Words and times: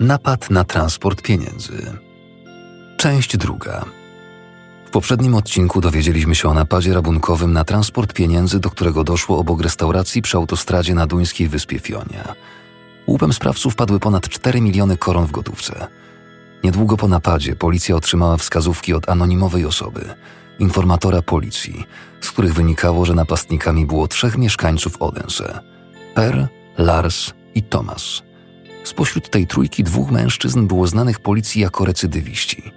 Napad 0.00 0.50
na 0.50 0.64
transport 0.64 1.22
pieniędzy. 1.22 1.98
Część 2.96 3.36
druga. 3.36 3.84
W 4.86 4.90
poprzednim 4.90 5.34
odcinku 5.34 5.80
dowiedzieliśmy 5.80 6.34
się 6.34 6.48
o 6.48 6.54
napadzie 6.54 6.94
rabunkowym 6.94 7.52
na 7.52 7.64
transport 7.64 8.12
pieniędzy, 8.12 8.60
do 8.60 8.70
którego 8.70 9.04
doszło 9.04 9.38
obok 9.38 9.62
restauracji 9.62 10.22
przy 10.22 10.36
autostradzie 10.36 10.94
na 10.94 11.06
duńskiej 11.06 11.48
wyspie 11.48 11.78
Fionia. 11.78 12.34
Łupem 13.06 13.32
sprawców 13.32 13.74
padły 13.74 14.00
ponad 14.00 14.28
4 14.28 14.60
miliony 14.60 14.96
koron 14.96 15.26
w 15.26 15.32
gotówce. 15.32 15.86
Niedługo 16.64 16.96
po 16.96 17.08
napadzie 17.08 17.56
policja 17.56 17.96
otrzymała 17.96 18.36
wskazówki 18.36 18.94
od 18.94 19.08
anonimowej 19.08 19.64
osoby, 19.64 20.14
informatora 20.58 21.22
policji, 21.22 21.84
z 22.20 22.30
których 22.30 22.54
wynikało, 22.54 23.04
że 23.04 23.14
napastnikami 23.14 23.86
było 23.86 24.08
trzech 24.08 24.38
mieszkańców 24.38 25.02
Odense: 25.02 25.60
Per, 26.14 26.48
Lars 26.78 27.32
i 27.54 27.62
Thomas. 27.62 28.29
Spośród 28.84 29.30
tej 29.30 29.46
trójki 29.46 29.84
dwóch 29.84 30.10
mężczyzn 30.10 30.66
było 30.66 30.86
znanych 30.86 31.20
policji 31.20 31.60
jako 31.60 31.84
recydywiści. 31.84 32.72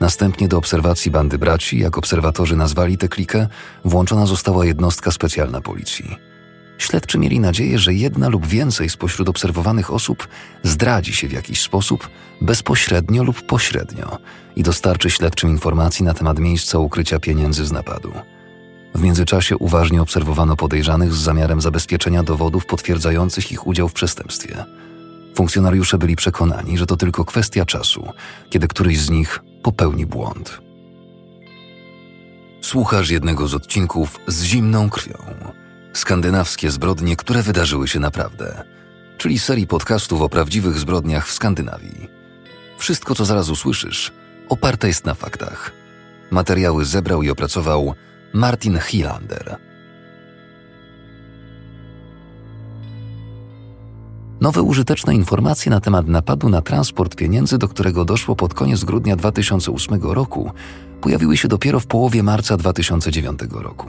Następnie 0.00 0.48
do 0.48 0.58
obserwacji 0.58 1.10
bandy 1.10 1.38
braci, 1.38 1.78
jak 1.78 1.98
obserwatorzy 1.98 2.56
nazwali 2.56 2.98
tę 2.98 3.08
klikę, 3.08 3.48
włączona 3.84 4.26
została 4.26 4.66
jednostka 4.66 5.10
specjalna 5.10 5.60
policji. 5.60 6.16
Śledczy 6.78 7.18
mieli 7.18 7.40
nadzieję, 7.40 7.78
że 7.78 7.94
jedna 7.94 8.28
lub 8.28 8.46
więcej 8.46 8.88
spośród 8.88 9.28
obserwowanych 9.28 9.92
osób 9.92 10.28
zdradzi 10.62 11.12
się 11.12 11.28
w 11.28 11.32
jakiś 11.32 11.62
sposób, 11.62 12.08
bezpośrednio 12.40 13.24
lub 13.24 13.42
pośrednio, 13.42 14.18
i 14.56 14.62
dostarczy 14.62 15.10
śledczym 15.10 15.50
informacji 15.50 16.04
na 16.04 16.14
temat 16.14 16.38
miejsca 16.38 16.78
ukrycia 16.78 17.18
pieniędzy 17.18 17.66
z 17.66 17.72
napadu. 17.72 18.12
W 18.94 19.02
międzyczasie 19.02 19.56
uważnie 19.56 20.02
obserwowano 20.02 20.56
podejrzanych 20.56 21.14
z 21.14 21.18
zamiarem 21.22 21.60
zabezpieczenia 21.60 22.22
dowodów 22.22 22.66
potwierdzających 22.66 23.52
ich 23.52 23.66
udział 23.66 23.88
w 23.88 23.92
przestępstwie. 23.92 24.64
Funkcjonariusze 25.38 25.98
byli 25.98 26.16
przekonani, 26.16 26.78
że 26.78 26.86
to 26.86 26.96
tylko 26.96 27.24
kwestia 27.24 27.64
czasu, 27.64 28.08
kiedy 28.50 28.68
któryś 28.68 29.00
z 29.00 29.10
nich 29.10 29.40
popełni 29.62 30.06
błąd. 30.06 30.60
Słuchasz 32.60 33.10
jednego 33.10 33.48
z 33.48 33.54
odcinków 33.54 34.20
z 34.26 34.42
zimną 34.42 34.90
krwią. 34.90 35.18
Skandynawskie 35.92 36.70
zbrodnie, 36.70 37.16
które 37.16 37.42
wydarzyły 37.42 37.88
się 37.88 38.00
naprawdę, 38.00 38.64
czyli 39.18 39.38
serii 39.38 39.66
podcastów 39.66 40.22
o 40.22 40.28
prawdziwych 40.28 40.78
zbrodniach 40.78 41.28
w 41.28 41.32
Skandynawii. 41.32 42.08
Wszystko, 42.78 43.14
co 43.14 43.24
zaraz 43.24 43.48
usłyszysz, 43.48 44.12
oparte 44.48 44.88
jest 44.88 45.04
na 45.04 45.14
faktach. 45.14 45.72
Materiały 46.30 46.84
zebrał 46.84 47.22
i 47.22 47.30
opracował 47.30 47.94
Martin 48.32 48.78
Hilander. 48.78 49.56
Nowe 54.40 54.62
użyteczne 54.62 55.14
informacje 55.14 55.70
na 55.70 55.80
temat 55.80 56.08
napadu 56.08 56.48
na 56.48 56.62
transport 56.62 57.16
pieniędzy, 57.16 57.58
do 57.58 57.68
którego 57.68 58.04
doszło 58.04 58.36
pod 58.36 58.54
koniec 58.54 58.84
grudnia 58.84 59.16
2008 59.16 60.02
roku, 60.02 60.50
pojawiły 61.00 61.36
się 61.36 61.48
dopiero 61.48 61.80
w 61.80 61.86
połowie 61.86 62.22
marca 62.22 62.56
2009 62.56 63.40
roku. 63.50 63.88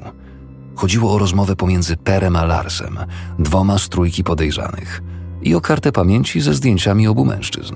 Chodziło 0.76 1.14
o 1.14 1.18
rozmowę 1.18 1.56
pomiędzy 1.56 1.98
Perem 1.98 2.36
a 2.36 2.46
Larsem, 2.46 2.98
dwoma 3.40 3.78
z 3.78 3.90
trójki 3.90 4.24
podejrzanych, 4.24 5.02
i 5.42 5.56
o 5.56 5.62
kartę 5.62 5.92
pamięci 5.92 6.42
ze 6.42 6.54
zdjęciami 6.54 7.08
obu 7.08 7.26
mężczyzn. 7.26 7.76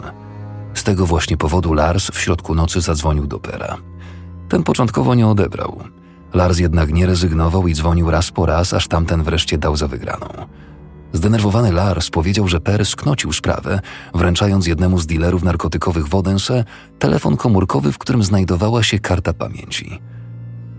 Z 0.74 0.84
tego 0.84 1.06
właśnie 1.06 1.38
powodu 1.38 1.74
Lars 1.74 2.12
w 2.12 2.20
środku 2.20 2.56
nocy 2.56 2.82
zadzwonił 2.82 3.28
do 3.28 3.40
Pera. 3.40 3.78
Ten 4.50 4.64
początkowo 4.64 5.16
nie 5.16 5.28
odebrał. 5.28 5.80
Lars 6.34 6.60
jednak 6.60 6.94
nie 6.94 7.06
rezygnował 7.06 7.68
i 7.68 7.74
dzwonił 7.74 8.12
raz 8.12 8.32
po 8.32 8.46
raz, 8.46 8.74
aż 8.74 8.88
tamten 8.88 9.24
wreszcie 9.24 9.58
dał 9.58 9.76
za 9.76 9.88
wygraną. 9.88 10.28
Zdenerwowany 11.14 11.72
Lars 11.72 12.10
powiedział, 12.10 12.48
że 12.48 12.60
Per 12.60 12.86
sknocił 12.86 13.34
sprawę, 13.34 13.80
wręczając 14.14 14.68
jednemu 14.68 15.00
z 15.00 15.06
dealerów 15.06 15.44
narkotykowych 15.44 16.08
w 16.08 16.16
Odense 16.16 16.64
telefon 17.00 17.38
komórkowy, 17.38 17.92
w 17.92 17.98
którym 17.98 18.24
znajdowała 18.24 18.84
się 18.84 19.00
karta 19.00 19.34
pamięci. 19.34 20.00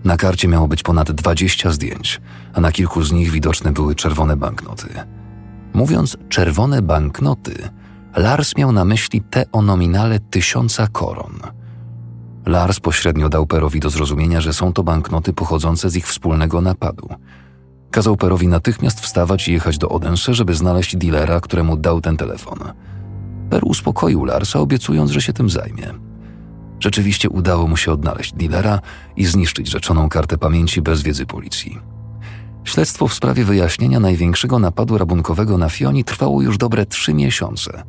Na 0.03 0.17
karcie 0.17 0.47
miało 0.47 0.67
być 0.67 0.83
ponad 0.83 1.11
20 1.11 1.71
zdjęć, 1.71 2.21
a 2.53 2.61
na 2.61 2.71
kilku 2.71 3.03
z 3.03 3.11
nich 3.11 3.31
widoczne 3.31 3.71
były 3.71 3.95
czerwone 3.95 4.37
banknoty. 4.37 4.87
Mówiąc 5.73 6.17
czerwone 6.29 6.81
banknoty, 6.81 7.69
Lars 8.15 8.57
miał 8.57 8.71
na 8.71 8.85
myśli 8.85 9.21
te 9.21 9.45
o 9.51 9.61
nominale 9.61 10.19
tysiąca 10.19 10.87
koron. 10.87 11.39
Lars 12.45 12.79
pośrednio 12.79 13.29
dał 13.29 13.47
Perowi 13.47 13.79
do 13.79 13.89
zrozumienia, 13.89 14.41
że 14.41 14.53
są 14.53 14.73
to 14.73 14.83
banknoty 14.83 15.33
pochodzące 15.33 15.89
z 15.89 15.95
ich 15.95 16.07
wspólnego 16.07 16.61
napadu– 16.61 17.09
Kazał 17.95 18.17
Perowi 18.17 18.47
natychmiast 18.47 18.99
wstawać 18.99 19.47
i 19.47 19.53
jechać 19.53 19.77
do 19.77 19.89
Odense, 19.89 20.33
żeby 20.33 20.55
znaleźć 20.55 20.95
dealera, 20.95 21.39
któremu 21.39 21.77
dał 21.77 22.01
ten 22.01 22.17
telefon. 22.17 22.59
Per 23.49 23.61
uspokoił 23.63 24.25
Larsa, 24.25 24.59
obiecując, 24.59 25.11
że 25.11 25.21
się 25.21 25.33
tym 25.33 25.49
zajmie. 25.49 25.93
Rzeczywiście 26.79 27.29
udało 27.29 27.67
mu 27.67 27.77
się 27.77 27.91
odnaleźć 27.91 28.33
dealera 28.33 28.79
i 29.15 29.25
zniszczyć 29.25 29.69
rzeczoną 29.69 30.09
kartę 30.09 30.37
pamięci 30.37 30.81
bez 30.81 31.03
wiedzy 31.03 31.25
policji. 31.25 31.79
Śledztwo 32.63 33.07
w 33.07 33.13
sprawie 33.13 33.45
wyjaśnienia 33.45 33.99
największego 33.99 34.59
napadu 34.59 34.97
rabunkowego 34.97 35.57
na 35.57 35.69
Fioni 35.69 36.03
trwało 36.03 36.41
już 36.41 36.57
dobre 36.57 36.85
trzy 36.85 37.13
miesiące. 37.13 37.83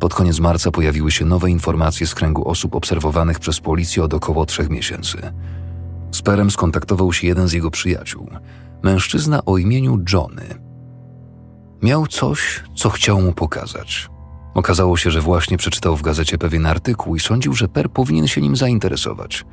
Pod 0.00 0.14
koniec 0.14 0.40
marca 0.40 0.70
pojawiły 0.70 1.10
się 1.10 1.24
nowe 1.24 1.50
informacje 1.50 2.06
z 2.06 2.14
kręgu 2.14 2.48
osób 2.48 2.74
obserwowanych 2.74 3.38
przez 3.38 3.60
policję 3.60 4.02
od 4.02 4.14
około 4.14 4.46
trzech 4.46 4.70
miesięcy. 4.70 5.18
Z 6.10 6.22
Perem 6.22 6.50
skontaktował 6.50 7.12
się 7.12 7.26
jeden 7.26 7.48
z 7.48 7.52
jego 7.52 7.70
przyjaciół– 7.70 8.28
mężczyzna 8.82 9.44
o 9.44 9.58
imieniu 9.58 9.98
Johnny. 10.12 10.54
Miał 11.82 12.06
coś, 12.06 12.64
co 12.76 12.90
chciał 12.90 13.20
mu 13.20 13.32
pokazać. 13.32 14.08
Okazało 14.54 14.96
się, 14.96 15.10
że 15.10 15.20
właśnie 15.20 15.56
przeczytał 15.56 15.96
w 15.96 16.02
gazecie 16.02 16.38
pewien 16.38 16.66
artykuł 16.66 17.16
i 17.16 17.20
sądził, 17.20 17.54
że 17.54 17.68
Per 17.68 17.90
powinien 17.90 18.28
się 18.28 18.40
nim 18.40 18.56
zainteresować. 18.56 19.44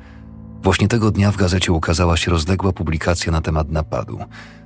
Właśnie 0.62 0.88
tego 0.88 1.10
dnia 1.10 1.32
w 1.32 1.36
gazecie 1.36 1.72
ukazała 1.72 2.16
się 2.16 2.30
rozległa 2.30 2.72
publikacja 2.72 3.32
na 3.32 3.40
temat 3.40 3.70
napadu, 3.70 4.18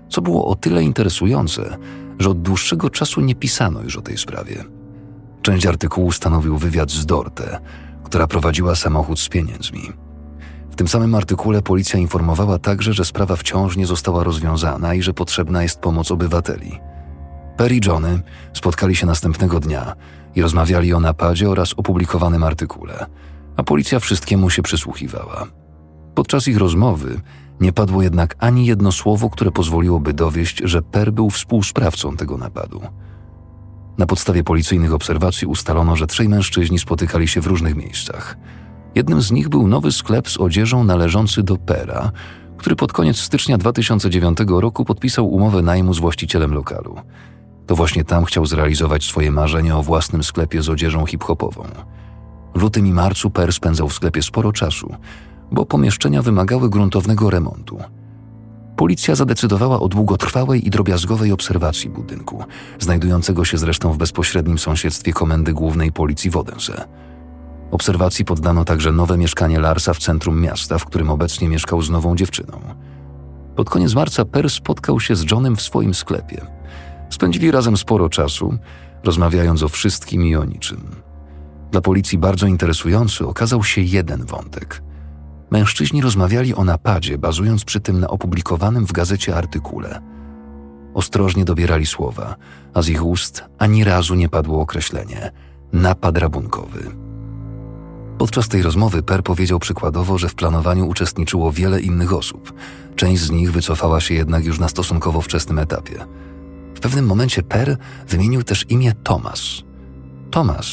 co 0.08 0.22
było 0.22 0.46
o 0.46 0.54
tyle 0.54 0.82
interesujące, 0.82 1.76
że 2.18 2.30
od 2.30 2.42
dłuższego 2.42 2.90
czasu 2.90 3.20
nie 3.20 3.34
pisano 3.34 3.82
już 3.82 3.96
o 3.96 4.02
tej 4.02 4.18
sprawie. 4.18 4.64
Część 5.42 5.66
artykułu 5.66 6.12
stanowił 6.12 6.58
wywiad 6.58 6.90
z 6.90 7.06
Dorte, 7.06 7.60
która 8.04 8.26
prowadziła 8.26 8.74
samochód 8.74 9.20
z 9.20 9.28
pieniędzmi 9.28 10.09
tym 10.80 10.88
samym 10.88 11.14
artykule 11.14 11.62
policja 11.62 11.98
informowała 11.98 12.58
także, 12.58 12.92
że 12.92 13.04
sprawa 13.04 13.36
wciąż 13.36 13.76
nie 13.76 13.86
została 13.86 14.24
rozwiązana 14.24 14.94
i 14.94 15.02
że 15.02 15.14
potrzebna 15.14 15.62
jest 15.62 15.80
pomoc 15.80 16.10
obywateli. 16.10 16.80
Perry 17.56 17.76
i 17.76 17.80
Johnny 17.86 18.20
spotkali 18.52 18.96
się 18.96 19.06
następnego 19.06 19.60
dnia 19.60 19.94
i 20.34 20.42
rozmawiali 20.42 20.94
o 20.94 21.00
napadzie 21.00 21.50
oraz 21.50 21.72
opublikowanym 21.72 22.44
artykule, 22.44 23.06
a 23.56 23.62
policja 23.62 24.00
wszystkiemu 24.00 24.50
się 24.50 24.62
przysłuchiwała. 24.62 25.46
Podczas 26.14 26.48
ich 26.48 26.58
rozmowy 26.58 27.20
nie 27.60 27.72
padło 27.72 28.02
jednak 28.02 28.36
ani 28.38 28.66
jedno 28.66 28.92
słowo, 28.92 29.30
które 29.30 29.50
pozwoliłoby 29.50 30.12
dowieść, 30.12 30.62
że 30.64 30.82
Per 30.82 31.12
był 31.12 31.30
współsprawcą 31.30 32.16
tego 32.16 32.36
napadu. 32.38 32.80
Na 33.98 34.06
podstawie 34.06 34.44
policyjnych 34.44 34.94
obserwacji 34.94 35.46
ustalono, 35.46 35.96
że 35.96 36.06
trzej 36.06 36.28
mężczyźni 36.28 36.78
spotykali 36.78 37.28
się 37.28 37.40
w 37.40 37.46
różnych 37.46 37.76
miejscach– 37.76 38.36
Jednym 38.94 39.22
z 39.22 39.32
nich 39.32 39.48
był 39.48 39.68
nowy 39.68 39.92
sklep 39.92 40.28
z 40.28 40.36
odzieżą 40.40 40.84
należący 40.84 41.42
do 41.42 41.56
Pera, 41.56 42.12
który 42.56 42.76
pod 42.76 42.92
koniec 42.92 43.16
stycznia 43.16 43.58
2009 43.58 44.38
roku 44.48 44.84
podpisał 44.84 45.28
umowę 45.28 45.62
najmu 45.62 45.94
z 45.94 45.98
właścicielem 45.98 46.54
lokalu. 46.54 46.96
To 47.66 47.76
właśnie 47.76 48.04
tam 48.04 48.24
chciał 48.24 48.46
zrealizować 48.46 49.04
swoje 49.04 49.30
marzenie 49.30 49.76
o 49.76 49.82
własnym 49.82 50.22
sklepie 50.22 50.62
z 50.62 50.68
odzieżą 50.68 51.06
hip-hopową. 51.06 51.62
W 52.54 52.62
lutym 52.62 52.86
i 52.86 52.92
marcu 52.92 53.30
Per 53.30 53.52
spędzał 53.52 53.88
w 53.88 53.94
sklepie 53.94 54.22
sporo 54.22 54.52
czasu, 54.52 54.94
bo 55.52 55.66
pomieszczenia 55.66 56.22
wymagały 56.22 56.70
gruntownego 56.70 57.30
remontu. 57.30 57.78
Policja 58.76 59.14
zadecydowała 59.14 59.80
o 59.80 59.88
długotrwałej 59.88 60.66
i 60.66 60.70
drobiazgowej 60.70 61.32
obserwacji 61.32 61.90
budynku, 61.90 62.44
znajdującego 62.78 63.44
się 63.44 63.58
zresztą 63.58 63.92
w 63.92 63.98
bezpośrednim 63.98 64.58
sąsiedztwie 64.58 65.12
Komendy 65.12 65.52
Głównej 65.52 65.92
Policji 65.92 66.30
w 66.30 66.36
Odense. 66.36 66.84
Obserwacji 67.70 68.24
poddano 68.24 68.64
także 68.64 68.92
nowe 68.92 69.18
mieszkanie 69.18 69.60
Larsa 69.60 69.94
w 69.94 69.98
centrum 69.98 70.40
miasta, 70.40 70.78
w 70.78 70.84
którym 70.84 71.10
obecnie 71.10 71.48
mieszkał 71.48 71.82
z 71.82 71.90
nową 71.90 72.16
dziewczyną. 72.16 72.60
Pod 73.56 73.70
koniec 73.70 73.94
marca 73.94 74.24
Per 74.24 74.50
spotkał 74.50 75.00
się 75.00 75.16
z 75.16 75.30
Johnem 75.30 75.56
w 75.56 75.62
swoim 75.62 75.94
sklepie. 75.94 76.46
Spędzili 77.10 77.50
razem 77.50 77.76
sporo 77.76 78.08
czasu, 78.08 78.58
rozmawiając 79.04 79.62
o 79.62 79.68
wszystkim 79.68 80.26
i 80.26 80.36
o 80.36 80.44
niczym. 80.44 80.90
Dla 81.70 81.80
policji 81.80 82.18
bardzo 82.18 82.46
interesujący 82.46 83.26
okazał 83.26 83.64
się 83.64 83.80
jeden 83.80 84.24
wątek. 84.24 84.82
Mężczyźni 85.50 86.02
rozmawiali 86.02 86.54
o 86.54 86.64
napadzie, 86.64 87.18
bazując 87.18 87.64
przy 87.64 87.80
tym 87.80 88.00
na 88.00 88.08
opublikowanym 88.08 88.86
w 88.86 88.92
gazecie 88.92 89.36
artykule. 89.36 90.00
Ostrożnie 90.94 91.44
dobierali 91.44 91.86
słowa, 91.86 92.36
a 92.74 92.82
z 92.82 92.88
ich 92.88 93.04
ust 93.04 93.44
ani 93.58 93.84
razu 93.84 94.14
nie 94.14 94.28
padło 94.28 94.60
określenie 94.60 95.32
napad 95.72 96.18
rabunkowy. 96.18 97.09
Podczas 98.20 98.48
tej 98.48 98.62
rozmowy 98.62 99.02
Per 99.02 99.22
powiedział 99.22 99.58
przykładowo, 99.58 100.18
że 100.18 100.28
w 100.28 100.34
planowaniu 100.34 100.88
uczestniczyło 100.88 101.52
wiele 101.52 101.80
innych 101.80 102.12
osób. 102.12 102.52
Część 102.96 103.22
z 103.22 103.30
nich 103.30 103.52
wycofała 103.52 104.00
się 104.00 104.14
jednak 104.14 104.44
już 104.44 104.58
na 104.58 104.68
stosunkowo 104.68 105.20
wczesnym 105.20 105.58
etapie. 105.58 105.94
W 106.74 106.80
pewnym 106.80 107.06
momencie 107.06 107.42
Per 107.42 107.76
wymienił 108.08 108.42
też 108.42 108.66
imię 108.68 108.92
Thomas. 109.02 109.62
Thomas 110.30 110.66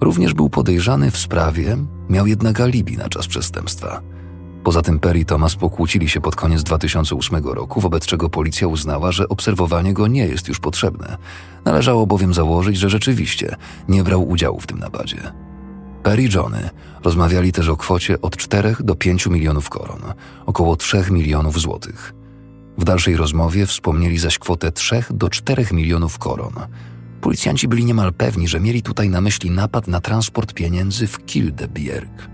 również 0.00 0.34
był 0.34 0.50
podejrzany 0.50 1.10
w 1.10 1.18
sprawie, 1.18 1.76
miał 2.08 2.26
jednak 2.26 2.60
alibi 2.60 2.96
na 2.96 3.08
czas 3.08 3.26
przestępstwa. 3.26 4.00
Poza 4.64 4.82
tym 4.82 4.98
Perry 4.98 5.18
i 5.18 5.24
Thomas 5.24 5.56
pokłócili 5.56 6.08
się 6.08 6.20
pod 6.20 6.36
koniec 6.36 6.62
2008 6.62 7.44
roku, 7.44 7.80
wobec 7.80 8.06
czego 8.06 8.28
policja 8.28 8.68
uznała, 8.68 9.12
że 9.12 9.28
obserwowanie 9.28 9.94
go 9.94 10.06
nie 10.06 10.26
jest 10.26 10.48
już 10.48 10.60
potrzebne. 10.60 11.16
Należało 11.64 12.06
bowiem 12.06 12.34
założyć, 12.34 12.76
że 12.76 12.90
rzeczywiście 12.90 13.56
nie 13.88 14.04
brał 14.04 14.28
udziału 14.28 14.60
w 14.60 14.66
tym 14.66 14.78
napadzie. 14.78 15.32
Perry 16.04 16.22
i 16.22 16.28
Johnny 16.34 16.70
rozmawiali 17.04 17.52
też 17.52 17.68
o 17.68 17.76
kwocie 17.76 18.20
od 18.20 18.36
4 18.36 18.76
do 18.80 18.94
5 18.94 19.26
milionów 19.26 19.70
koron, 19.70 20.00
około 20.46 20.76
3 20.76 21.04
milionów 21.10 21.60
złotych. 21.60 22.14
W 22.78 22.84
dalszej 22.84 23.16
rozmowie 23.16 23.66
wspomnieli 23.66 24.18
zaś 24.18 24.38
kwotę 24.38 24.72
3 24.72 25.04
do 25.10 25.28
4 25.28 25.66
milionów 25.72 26.18
koron. 26.18 26.52
Policjanci 27.20 27.68
byli 27.68 27.84
niemal 27.84 28.12
pewni, 28.12 28.48
że 28.48 28.60
mieli 28.60 28.82
tutaj 28.82 29.08
na 29.08 29.20
myśli 29.20 29.50
napad 29.50 29.88
na 29.88 30.00
transport 30.00 30.54
pieniędzy 30.54 31.06
w 31.06 31.24
Kildebjerg. 31.24 32.28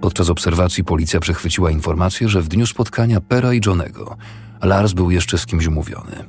Podczas 0.00 0.30
obserwacji 0.30 0.84
policja 0.84 1.20
przechwyciła 1.20 1.70
informację, 1.70 2.28
że 2.28 2.42
w 2.42 2.48
dniu 2.48 2.66
spotkania 2.66 3.20
Pera 3.20 3.54
i 3.54 3.60
Johnego 3.66 4.16
Lars 4.62 4.92
był 4.92 5.10
jeszcze 5.10 5.38
z 5.38 5.46
kimś 5.46 5.66
umówiony. 5.66 6.24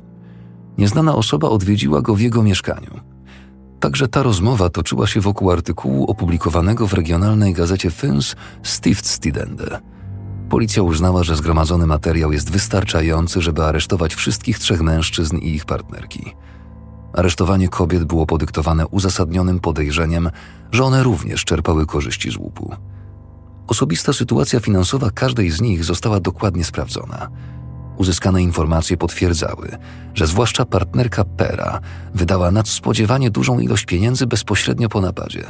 Nieznana 0.78 1.14
osoba 1.14 1.48
odwiedziła 1.48 2.02
go 2.02 2.14
w 2.14 2.20
jego 2.20 2.42
mieszkaniu. 2.42 3.15
Także 3.80 4.08
ta 4.08 4.22
rozmowa 4.22 4.68
toczyła 4.68 5.06
się 5.06 5.20
wokół 5.20 5.50
artykułu 5.50 6.10
opublikowanego 6.10 6.86
w 6.86 6.92
regionalnej 6.92 7.52
gazecie 7.52 7.90
Fyns 7.90 8.36
Stiftstidende. 8.62 9.80
Policja 10.48 10.82
uznała, 10.82 11.24
że 11.24 11.36
zgromadzony 11.36 11.86
materiał 11.86 12.32
jest 12.32 12.50
wystarczający, 12.50 13.42
żeby 13.42 13.64
aresztować 13.64 14.14
wszystkich 14.14 14.58
trzech 14.58 14.82
mężczyzn 14.82 15.36
i 15.36 15.54
ich 15.54 15.64
partnerki. 15.64 16.34
Aresztowanie 17.12 17.68
kobiet 17.68 18.04
było 18.04 18.26
podyktowane 18.26 18.86
uzasadnionym 18.86 19.60
podejrzeniem, 19.60 20.30
że 20.72 20.84
one 20.84 21.02
również 21.02 21.44
czerpały 21.44 21.86
korzyści 21.86 22.30
z 22.30 22.36
łupu. 22.36 22.74
Osobista 23.66 24.12
sytuacja 24.12 24.60
finansowa 24.60 25.10
każdej 25.10 25.50
z 25.50 25.60
nich 25.60 25.84
została 25.84 26.20
dokładnie 26.20 26.64
sprawdzona. 26.64 27.28
Uzyskane 27.98 28.42
informacje 28.42 28.96
potwierdzały, 28.96 29.76
że 30.14 30.26
zwłaszcza 30.26 30.64
partnerka 30.64 31.24
Pera 31.24 31.80
wydała 32.14 32.50
nadspodziewanie 32.50 33.30
dużą 33.30 33.58
ilość 33.58 33.84
pieniędzy 33.84 34.26
bezpośrednio 34.26 34.88
po 34.88 35.00
napadzie. 35.00 35.44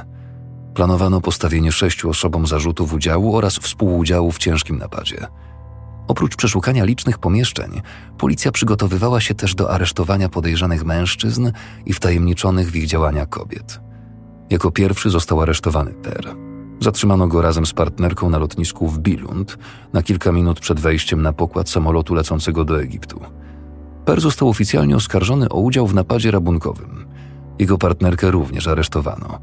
Planowano 0.74 1.20
postawienie 1.20 1.72
sześciu 1.72 2.10
osobom 2.10 2.46
zarzutów 2.46 2.92
udziału 2.92 3.36
oraz 3.36 3.58
współudziału 3.58 4.32
w 4.32 4.38
ciężkim 4.38 4.78
napadzie. 4.78 5.26
Oprócz 6.08 6.36
przeszukania 6.36 6.84
licznych 6.84 7.18
pomieszczeń, 7.18 7.82
policja 8.18 8.52
przygotowywała 8.52 9.20
się 9.20 9.34
też 9.34 9.54
do 9.54 9.70
aresztowania 9.70 10.28
podejrzanych 10.28 10.84
mężczyzn 10.84 11.52
i 11.86 11.92
wtajemniczonych 11.92 12.70
w 12.70 12.76
ich 12.76 12.86
działania 12.86 13.26
kobiet. 13.26 13.80
Jako 14.50 14.70
pierwszy 14.70 15.10
został 15.10 15.40
aresztowany 15.40 15.94
Per. 15.94 16.45
Zatrzymano 16.80 17.28
go 17.28 17.42
razem 17.42 17.66
z 17.66 17.72
partnerką 17.72 18.30
na 18.30 18.38
lotnisku 18.38 18.88
w 18.88 18.98
Billund 18.98 19.58
na 19.92 20.02
kilka 20.02 20.32
minut 20.32 20.60
przed 20.60 20.80
wejściem 20.80 21.22
na 21.22 21.32
pokład 21.32 21.70
samolotu 21.70 22.14
lecącego 22.14 22.64
do 22.64 22.82
Egiptu. 22.82 23.20
Per 24.04 24.20
został 24.20 24.48
oficjalnie 24.48 24.96
oskarżony 24.96 25.48
o 25.48 25.60
udział 25.60 25.86
w 25.86 25.94
napadzie 25.94 26.30
rabunkowym. 26.30 27.06
Jego 27.58 27.78
partnerkę 27.78 28.30
również 28.30 28.68
aresztowano. 28.68 29.38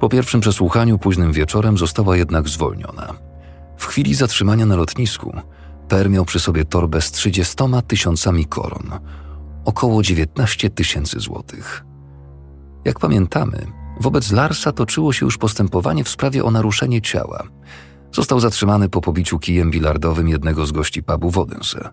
Po 0.00 0.08
pierwszym 0.08 0.40
przesłuchaniu 0.40 0.98
późnym 0.98 1.32
wieczorem 1.32 1.78
została 1.78 2.16
jednak 2.16 2.48
zwolniona. 2.48 3.14
W 3.76 3.86
chwili 3.86 4.14
zatrzymania 4.14 4.66
na 4.66 4.76
lotnisku 4.76 5.32
Per 5.92 6.10
miał 6.10 6.24
przy 6.24 6.40
sobie 6.40 6.64
torbę 6.64 7.00
z 7.00 7.10
30 7.10 7.56
tysiącami 7.86 8.46
koron, 8.46 8.90
około 9.64 10.02
19 10.02 10.70
tysięcy 10.70 11.20
złotych. 11.20 11.84
Jak 12.84 12.98
pamiętamy, 12.98 13.66
Wobec 14.00 14.32
Larsa 14.32 14.72
toczyło 14.72 15.12
się 15.12 15.26
już 15.26 15.38
postępowanie 15.38 16.04
w 16.04 16.08
sprawie 16.08 16.44
o 16.44 16.50
naruszenie 16.50 17.02
ciała. 17.02 17.42
Został 18.12 18.40
zatrzymany 18.40 18.88
po 18.88 19.00
pobiciu 19.00 19.38
kijem 19.38 19.70
bilardowym 19.70 20.28
jednego 20.28 20.66
z 20.66 20.72
gości 20.72 21.02
pubu 21.02 21.30
w 21.30 21.38
Odense. 21.38 21.88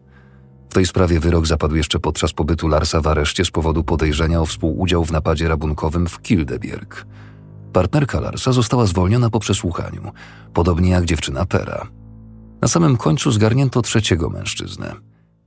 W 0.70 0.74
tej 0.74 0.86
sprawie 0.86 1.20
wyrok 1.20 1.48
zapadł 1.48 1.76
jeszcze 1.76 2.00
podczas 2.00 2.34
pobytu 2.34 2.68
Larsa 2.68 3.02
w 3.02 3.08
areszcie 3.08 3.46
z 3.46 3.52
powodu 3.52 3.84
podejrzenia 3.84 4.42
o 4.42 4.46
współudział 4.46 5.06
w 5.06 5.12
napadzie 5.12 5.48
rabunkowym 5.48 6.08
w 6.08 6.22
Kildebjerg. 6.22 7.06
Partnerka 7.74 8.20
Larsa 8.20 8.52
została 8.52 8.86
zwolniona 8.86 9.30
po 9.30 9.40
przesłuchaniu, 9.40 10.12
podobnie 10.54 10.90
jak 10.90 11.06
dziewczyna 11.06 11.46
Pera. 11.46 11.88
Na 12.62 12.68
samym 12.68 12.98
końcu 12.98 13.32
zgarnięto 13.32 13.82
trzeciego 13.82 14.30
mężczyznę, 14.30 14.96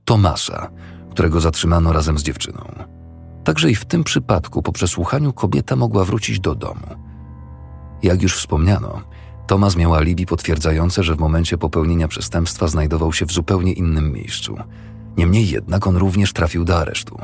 Tomasa, 0.05 0.69
którego 1.11 1.41
zatrzymano 1.41 1.93
razem 1.93 2.17
z 2.17 2.23
dziewczyną. 2.23 2.93
Także 3.43 3.71
i 3.71 3.75
w 3.75 3.85
tym 3.85 4.03
przypadku 4.03 4.61
po 4.61 4.71
przesłuchaniu 4.71 5.33
kobieta 5.33 5.75
mogła 5.75 6.05
wrócić 6.05 6.39
do 6.39 6.55
domu. 6.55 6.87
Jak 8.03 8.21
już 8.21 8.37
wspomniano, 8.37 9.01
Tomas 9.47 9.75
miał 9.75 9.95
alibi 9.95 10.25
potwierdzające, 10.25 11.03
że 11.03 11.15
w 11.15 11.19
momencie 11.19 11.57
popełnienia 11.57 12.07
przestępstwa 12.07 12.67
znajdował 12.67 13.13
się 13.13 13.25
w 13.25 13.31
zupełnie 13.31 13.73
innym 13.73 14.11
miejscu. 14.11 14.57
Niemniej 15.17 15.49
jednak 15.49 15.87
on 15.87 15.97
również 15.97 16.33
trafił 16.33 16.65
do 16.65 16.77
aresztu. 16.77 17.17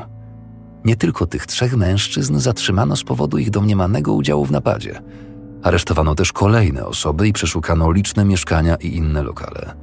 Nie 0.84 0.96
tylko 0.96 1.26
tych 1.26 1.46
trzech 1.46 1.76
mężczyzn 1.76 2.38
zatrzymano 2.38 2.96
z 2.96 3.04
powodu 3.04 3.38
ich 3.38 3.50
domniemanego 3.50 4.12
udziału 4.12 4.44
w 4.44 4.50
napadzie. 4.50 5.02
Aresztowano 5.62 6.14
też 6.14 6.32
kolejne 6.32 6.86
osoby 6.86 7.28
i 7.28 7.32
przeszukano 7.32 7.92
liczne 7.92 8.24
mieszkania 8.24 8.76
i 8.76 8.96
inne 8.96 9.22
lokale. 9.22 9.76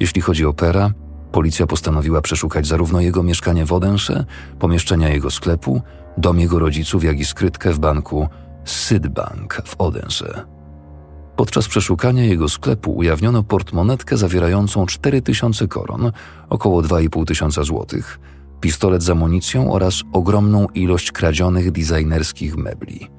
Jeśli 0.00 0.20
chodzi 0.20 0.46
o 0.46 0.52
Pera, 0.52 0.90
Policja 1.32 1.66
postanowiła 1.66 2.20
przeszukać 2.20 2.66
zarówno 2.66 3.00
jego 3.00 3.22
mieszkanie 3.22 3.66
w 3.66 3.72
Odense, 3.72 4.24
pomieszczenia 4.58 5.08
jego 5.08 5.30
sklepu, 5.30 5.82
dom 6.18 6.40
jego 6.40 6.58
rodziców, 6.58 7.04
jak 7.04 7.18
i 7.18 7.24
skrytkę 7.24 7.72
w 7.72 7.78
banku 7.78 8.28
Sydbank 8.64 9.62
w 9.64 9.74
Odense. 9.78 10.42
Podczas 11.36 11.68
przeszukania 11.68 12.24
jego 12.24 12.48
sklepu 12.48 12.96
ujawniono 12.96 13.42
portmonetkę 13.42 14.16
zawierającą 14.16 14.86
4000 14.86 15.68
koron, 15.68 16.12
około 16.48 16.82
2,5 16.82 17.26
tysiąca 17.26 17.64
złotych, 17.64 18.18
pistolet 18.60 19.02
z 19.02 19.10
amunicją 19.10 19.72
oraz 19.72 20.02
ogromną 20.12 20.66
ilość 20.74 21.12
kradzionych 21.12 21.72
designerskich 21.72 22.56
mebli. 22.56 23.10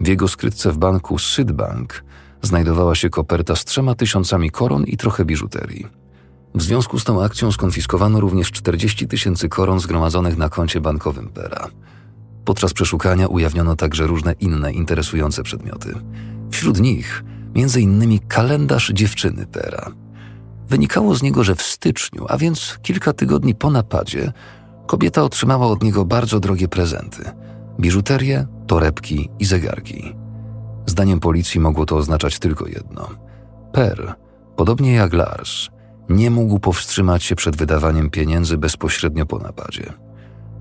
W 0.00 0.06
jego 0.06 0.28
skrytce 0.28 0.72
w 0.72 0.78
banku 0.78 1.18
Sydbank 1.18 2.04
znajdowała 2.42 2.94
się 2.94 3.10
koperta 3.10 3.56
z 3.56 3.64
trzema 3.64 3.94
tysiącami 3.94 4.50
koron 4.50 4.84
i 4.84 4.96
trochę 4.96 5.24
biżuterii. 5.24 6.05
W 6.54 6.62
związku 6.62 6.98
z 6.98 7.04
tą 7.04 7.24
akcją 7.24 7.52
skonfiskowano 7.52 8.20
również 8.20 8.52
40 8.52 9.08
tysięcy 9.08 9.48
koron 9.48 9.80
zgromadzonych 9.80 10.36
na 10.36 10.48
koncie 10.48 10.80
bankowym 10.80 11.28
Pera. 11.28 11.68
Podczas 12.44 12.72
przeszukania 12.72 13.26
ujawniono 13.26 13.76
także 13.76 14.06
różne 14.06 14.32
inne 14.32 14.72
interesujące 14.72 15.42
przedmioty. 15.42 15.94
Wśród 16.50 16.80
nich 16.80 17.24
innymi 17.78 18.20
kalendarz 18.20 18.92
dziewczyny 18.94 19.46
Pera. 19.46 19.92
Wynikało 20.68 21.14
z 21.14 21.22
niego, 21.22 21.44
że 21.44 21.54
w 21.54 21.62
styczniu, 21.62 22.26
a 22.28 22.38
więc 22.38 22.78
kilka 22.82 23.12
tygodni 23.12 23.54
po 23.54 23.70
napadzie, 23.70 24.32
kobieta 24.86 25.22
otrzymała 25.22 25.66
od 25.66 25.82
niego 25.82 26.04
bardzo 26.04 26.40
drogie 26.40 26.68
prezenty: 26.68 27.24
biżuterię, 27.80 28.46
torebki 28.66 29.30
i 29.38 29.44
zegarki. 29.44 30.14
Zdaniem 30.86 31.20
policji 31.20 31.60
mogło 31.60 31.86
to 31.86 31.96
oznaczać 31.96 32.38
tylko 32.38 32.66
jedno. 32.66 33.08
Per, 33.72 34.14
podobnie 34.56 34.92
jak 34.92 35.12
Lars, 35.12 35.68
nie 36.08 36.30
mógł 36.30 36.58
powstrzymać 36.58 37.24
się 37.24 37.36
przed 37.36 37.56
wydawaniem 37.56 38.10
pieniędzy 38.10 38.58
bezpośrednio 38.58 39.26
po 39.26 39.38
napadzie. 39.38 39.92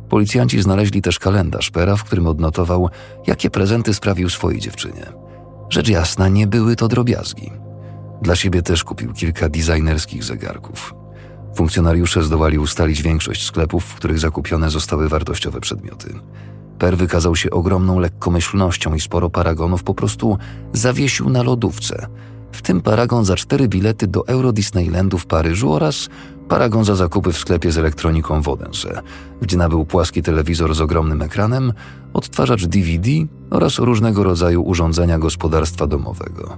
Policjanci 0.10 0.62
znaleźli 0.62 1.02
też 1.02 1.20
kalendarz 1.20 1.72
Pera, 1.72 1.96
w 1.96 2.04
którym 2.04 2.28
odnotował, 2.28 2.90
jakie 3.28 3.50
prezenty 3.50 3.94
sprawił 3.94 4.30
swojej 4.30 4.60
dziewczynie. 4.60 5.06
Rzecz 5.70 5.90
jasna, 5.90 6.28
nie 6.28 6.48
były 6.48 6.76
to 6.76 6.88
drobiazgi. 6.88 7.52
Dla 8.22 8.36
siebie 8.36 8.62
też 8.62 8.84
kupił 8.84 9.14
kilka 9.14 9.50
designerskich 9.50 10.24
zegarków. 10.24 10.94
Funkcjonariusze 11.56 12.24
zdołali 12.24 12.60
ustalić 12.60 13.02
większość 13.02 13.46
sklepów, 13.46 13.86
w 13.86 13.96
których 13.96 14.20
zakupione 14.20 14.70
zostały 14.70 15.10
wartościowe 15.10 15.62
przedmioty. 15.62 16.14
Per 16.80 16.98
wykazał 16.98 17.36
się 17.36 17.50
ogromną 17.52 18.00
lekkomyślnością 18.00 18.94
i 18.94 19.00
sporo 19.00 19.30
paragonów 19.30 19.84
po 19.84 19.94
prostu 19.94 20.38
zawiesił 20.74 21.30
na 21.30 21.44
lodówce– 21.44 22.08
w 22.56 22.62
tym 22.62 22.82
paragon 22.82 23.26
za 23.26 23.36
cztery 23.36 23.68
bilety 23.68 24.08
do 24.08 24.28
Euro 24.28 24.52
Disneylandu 24.52 25.18
w 25.18 25.26
Paryżu 25.26 25.74
oraz 25.74 26.10
paragon 26.50 26.86
za 26.86 26.96
zakupy 26.96 27.32
w 27.32 27.38
sklepie 27.38 27.72
z 27.72 27.78
elektroniką 27.78 28.42
w 28.42 28.58
gdzie 29.42 29.58
nabył 29.58 29.86
płaski 29.86 30.22
telewizor 30.22 30.76
z 30.76 30.82
ogromnym 30.82 31.22
ekranem, 31.22 31.74
odtwarzacz 32.14 32.66
DVD 32.66 33.10
oraz 33.50 33.80
różnego 33.80 34.24
rodzaju 34.24 34.64
urządzenia 34.64 35.20
gospodarstwa 35.20 35.88
domowego. 35.88 36.58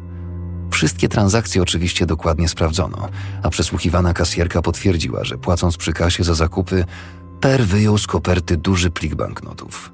Wszystkie 0.71 1.09
transakcje 1.09 1.61
oczywiście 1.61 2.05
dokładnie 2.05 2.49
sprawdzono, 2.49 3.09
a 3.43 3.49
przesłuchiwana 3.49 4.13
kasjerka 4.13 4.61
potwierdziła, 4.61 5.23
że 5.23 5.37
płacąc 5.37 5.77
przy 5.77 5.93
kasie 5.93 6.23
za 6.23 6.33
zakupy, 6.33 6.85
Per 7.39 7.65
wyjął 7.65 7.97
z 7.97 8.07
koperty 8.07 8.57
duży 8.57 8.91
plik 8.91 9.15
banknotów. 9.15 9.91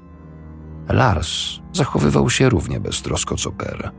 Lars 0.88 1.30
zachowywał 1.72 2.30
się 2.30 2.48
równie 2.48 2.80
beztrosko 2.80 3.36
co 3.36 3.52
Per. 3.52 3.90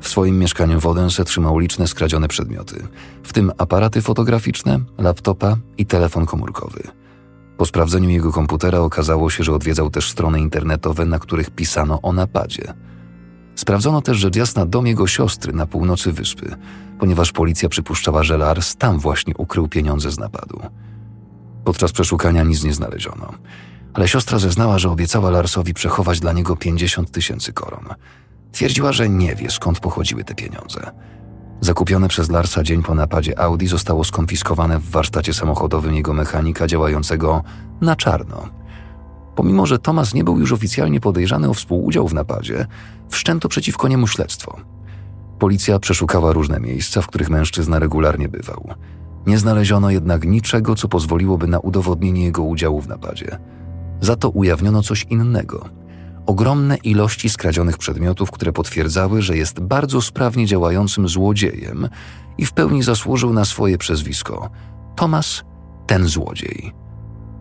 W 0.00 0.08
swoim 0.08 0.38
mieszkaniu 0.38 0.80
w 0.80 0.86
Odense 0.86 1.24
trzymał 1.24 1.58
liczne 1.58 1.88
skradzione 1.88 2.28
przedmioty, 2.28 2.88
w 3.22 3.32
tym 3.32 3.52
aparaty 3.58 4.02
fotograficzne, 4.02 4.80
laptopa 4.98 5.56
i 5.78 5.86
telefon 5.86 6.26
komórkowy. 6.26 6.82
Po 7.56 7.66
sprawdzeniu 7.66 8.10
jego 8.10 8.32
komputera 8.32 8.78
okazało 8.78 9.30
się, 9.30 9.44
że 9.44 9.52
odwiedzał 9.52 9.90
też 9.90 10.10
strony 10.10 10.40
internetowe, 10.40 11.04
na 11.04 11.18
których 11.18 11.50
pisano 11.50 12.02
o 12.02 12.12
napadzie. 12.12 12.74
Sprawdzono 13.54 14.02
też 14.02 14.18
rzecz 14.18 14.36
jasna 14.36 14.66
dom 14.66 14.86
jego 14.86 15.06
siostry 15.06 15.52
na 15.52 15.66
północy 15.66 16.12
wyspy, 16.12 16.56
ponieważ 16.98 17.32
policja 17.32 17.68
przypuszczała, 17.68 18.22
że 18.22 18.38
Lars 18.38 18.76
tam 18.76 18.98
właśnie 18.98 19.34
ukrył 19.36 19.68
pieniądze 19.68 20.10
z 20.10 20.18
napadu. 20.18 20.60
Podczas 21.64 21.92
przeszukania 21.92 22.42
nic 22.42 22.64
nie 22.64 22.74
znaleziono, 22.74 23.34
ale 23.94 24.08
siostra 24.08 24.38
zeznała, 24.38 24.78
że 24.78 24.90
obiecała 24.90 25.30
Larsowi 25.30 25.74
przechować 25.74 26.20
dla 26.20 26.32
niego 26.32 26.56
50 26.56 27.10
tysięcy 27.10 27.52
koron. 27.52 27.84
Twierdziła, 28.52 28.92
że 28.92 29.08
nie 29.08 29.34
wie 29.34 29.50
skąd 29.50 29.80
pochodziły 29.80 30.24
te 30.24 30.34
pieniądze. 30.34 30.90
Zakupione 31.60 32.08
przez 32.08 32.30
Larsa 32.30 32.62
dzień 32.62 32.82
po 32.82 32.94
napadzie 32.94 33.38
Audi 33.38 33.66
zostało 33.66 34.04
skonfiskowane 34.04 34.78
w 34.78 34.90
warsztacie 34.90 35.34
samochodowym 35.34 35.94
jego 35.94 36.12
mechanika 36.12 36.66
działającego 36.66 37.42
na 37.80 37.96
czarno. 37.96 38.48
Pomimo, 39.36 39.66
że 39.66 39.78
Thomas 39.78 40.14
nie 40.14 40.24
był 40.24 40.38
już 40.38 40.52
oficjalnie 40.52 41.00
podejrzany 41.00 41.50
o 41.50 41.54
współudział 41.54 42.08
w 42.08 42.14
napadzie, 42.14 42.66
wszczęto 43.08 43.48
przeciwko 43.48 43.88
niemu 43.88 44.06
śledztwo. 44.06 44.56
Policja 45.38 45.78
przeszukała 45.78 46.32
różne 46.32 46.60
miejsca, 46.60 47.02
w 47.02 47.06
których 47.06 47.30
mężczyzna 47.30 47.78
regularnie 47.78 48.28
bywał. 48.28 48.74
Nie 49.26 49.38
znaleziono 49.38 49.90
jednak 49.90 50.24
niczego, 50.24 50.74
co 50.74 50.88
pozwoliłoby 50.88 51.46
na 51.46 51.58
udowodnienie 51.58 52.24
jego 52.24 52.42
udziału 52.42 52.80
w 52.80 52.88
napadzie. 52.88 53.38
Za 54.00 54.16
to 54.16 54.30
ujawniono 54.30 54.82
coś 54.82 55.06
innego– 55.10 55.68
ogromne 56.26 56.76
ilości 56.76 57.30
skradzionych 57.30 57.78
przedmiotów, 57.78 58.30
które 58.30 58.52
potwierdzały, 58.52 59.22
że 59.22 59.36
jest 59.36 59.60
bardzo 59.60 60.02
sprawnie 60.02 60.46
działającym 60.46 61.08
złodziejem 61.08 61.88
i 62.38 62.46
w 62.46 62.52
pełni 62.52 62.82
zasłużył 62.82 63.32
na 63.32 63.44
swoje 63.44 63.78
przezwisko. 63.78 64.50
Thomas, 64.96 65.44
ten 65.86 66.06
złodziej. 66.06 66.72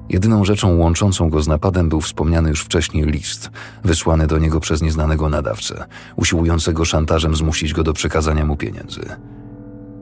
Jedyną 0.10 0.46
rzeczą 0.46 0.78
łączącą 0.78 1.30
go 1.30 1.42
z 1.42 1.48
napadem 1.48 1.90
był 1.90 2.02
wspomniany 2.02 2.50
już 2.50 2.62
wcześniej 2.62 3.06
list, 3.06 3.50
wysłany 3.84 4.28
do 4.28 4.38
niego 4.38 4.60
przez 4.60 4.82
nieznanego 4.82 5.30
nadawcę, 5.30 5.86
usiłującego 6.16 6.86
szantażem 6.86 7.36
zmusić 7.36 7.74
go 7.74 7.84
do 7.84 7.94
przekazania 7.94 8.46
mu 8.46 8.58
pieniędzy. 8.58 9.02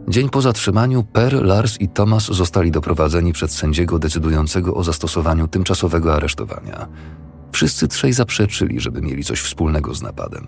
Dzień 0.08 0.30
po 0.30 0.42
zatrzymaniu 0.42 1.04
Per, 1.04 1.46
Lars 1.46 1.82
i 1.82 1.90
Thomas 1.90 2.26
zostali 2.26 2.72
doprowadzeni 2.72 3.34
przed 3.34 3.52
sędziego 3.52 4.00
decydującego 4.00 4.74
o 4.74 4.84
zastosowaniu 4.84 5.48
tymczasowego 5.48 6.16
aresztowania. 6.16 6.88
Wszyscy 7.54 7.88
trzej 7.88 8.14
zaprzeczyli, 8.14 8.80
żeby 8.80 9.02
mieli 9.02 9.24
coś 9.24 9.42
wspólnego 9.42 9.96
z 9.96 10.02
napadem. 10.02 10.48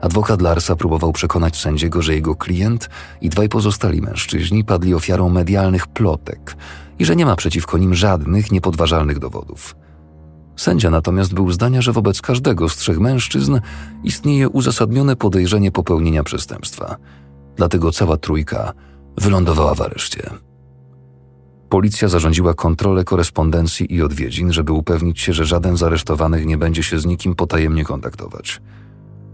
Adwokat 0.00 0.42
Larsa 0.42 0.76
próbował 0.76 1.12
przekonać 1.12 1.60
sędziego, 1.60 2.02
że 2.02 2.14
jego 2.14 2.34
klient 2.34 2.88
i 3.20 3.28
dwaj 3.28 3.48
pozostali 3.48 4.02
mężczyźni 4.02 4.64
padli 4.64 4.94
ofiarą 4.94 5.28
medialnych 5.28 5.86
plotek 5.86 6.56
i 6.98 7.04
że 7.04 7.16
nie 7.16 7.26
ma 7.26 7.36
przeciwko 7.36 7.78
nim 7.78 7.94
żadnych 7.94 8.52
niepodważalnych 8.52 9.18
dowodów. 9.18 9.76
Sędzia 10.56 10.90
natomiast 10.90 11.34
był 11.34 11.52
zdania, 11.52 11.82
że 11.82 11.92
wobec 11.92 12.20
każdego 12.20 12.68
z 12.68 12.76
trzech 12.76 12.98
mężczyzn 12.98 13.60
istnieje 14.04 14.48
uzasadnione 14.48 15.16
podejrzenie 15.16 15.72
popełnienia 15.72 16.22
przestępstwa. 16.22 16.96
Dlatego 17.56 17.92
cała 17.92 18.16
trójka 18.16 18.72
wylądowała 19.18 19.74
w 19.74 19.80
areszcie. 19.80 20.30
Policja 21.68 22.08
zarządziła 22.08 22.54
kontrolę 22.54 23.04
korespondencji 23.04 23.94
i 23.94 24.02
odwiedzin, 24.02 24.52
żeby 24.52 24.72
upewnić 24.72 25.20
się, 25.20 25.32
że 25.32 25.44
żaden 25.44 25.76
z 25.76 25.82
aresztowanych 25.82 26.46
nie 26.46 26.58
będzie 26.58 26.82
się 26.82 26.98
z 26.98 27.06
nikim 27.06 27.34
potajemnie 27.34 27.84
kontaktować. 27.84 28.60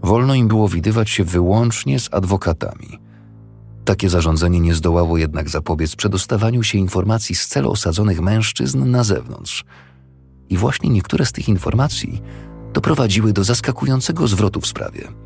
Wolno 0.03 0.35
im 0.35 0.47
było 0.47 0.69
widywać 0.69 1.09
się 1.09 1.23
wyłącznie 1.23 1.99
z 1.99 2.13
adwokatami. 2.13 2.99
Takie 3.85 4.09
zarządzenie 4.09 4.59
nie 4.59 4.73
zdołało 4.73 5.17
jednak 5.17 5.49
zapobiec 5.49 5.95
przedostawaniu 5.95 6.63
się 6.63 6.77
informacji 6.77 7.35
z 7.35 7.47
celu 7.47 7.71
osadzonych 7.71 8.21
mężczyzn 8.21 8.91
na 8.91 9.03
zewnątrz. 9.03 9.65
I 10.49 10.57
właśnie 10.57 10.89
niektóre 10.89 11.25
z 11.25 11.31
tych 11.31 11.49
informacji 11.49 12.21
doprowadziły 12.73 13.33
do 13.33 13.43
zaskakującego 13.43 14.27
zwrotu 14.27 14.61
w 14.61 14.67
sprawie– 14.67 15.07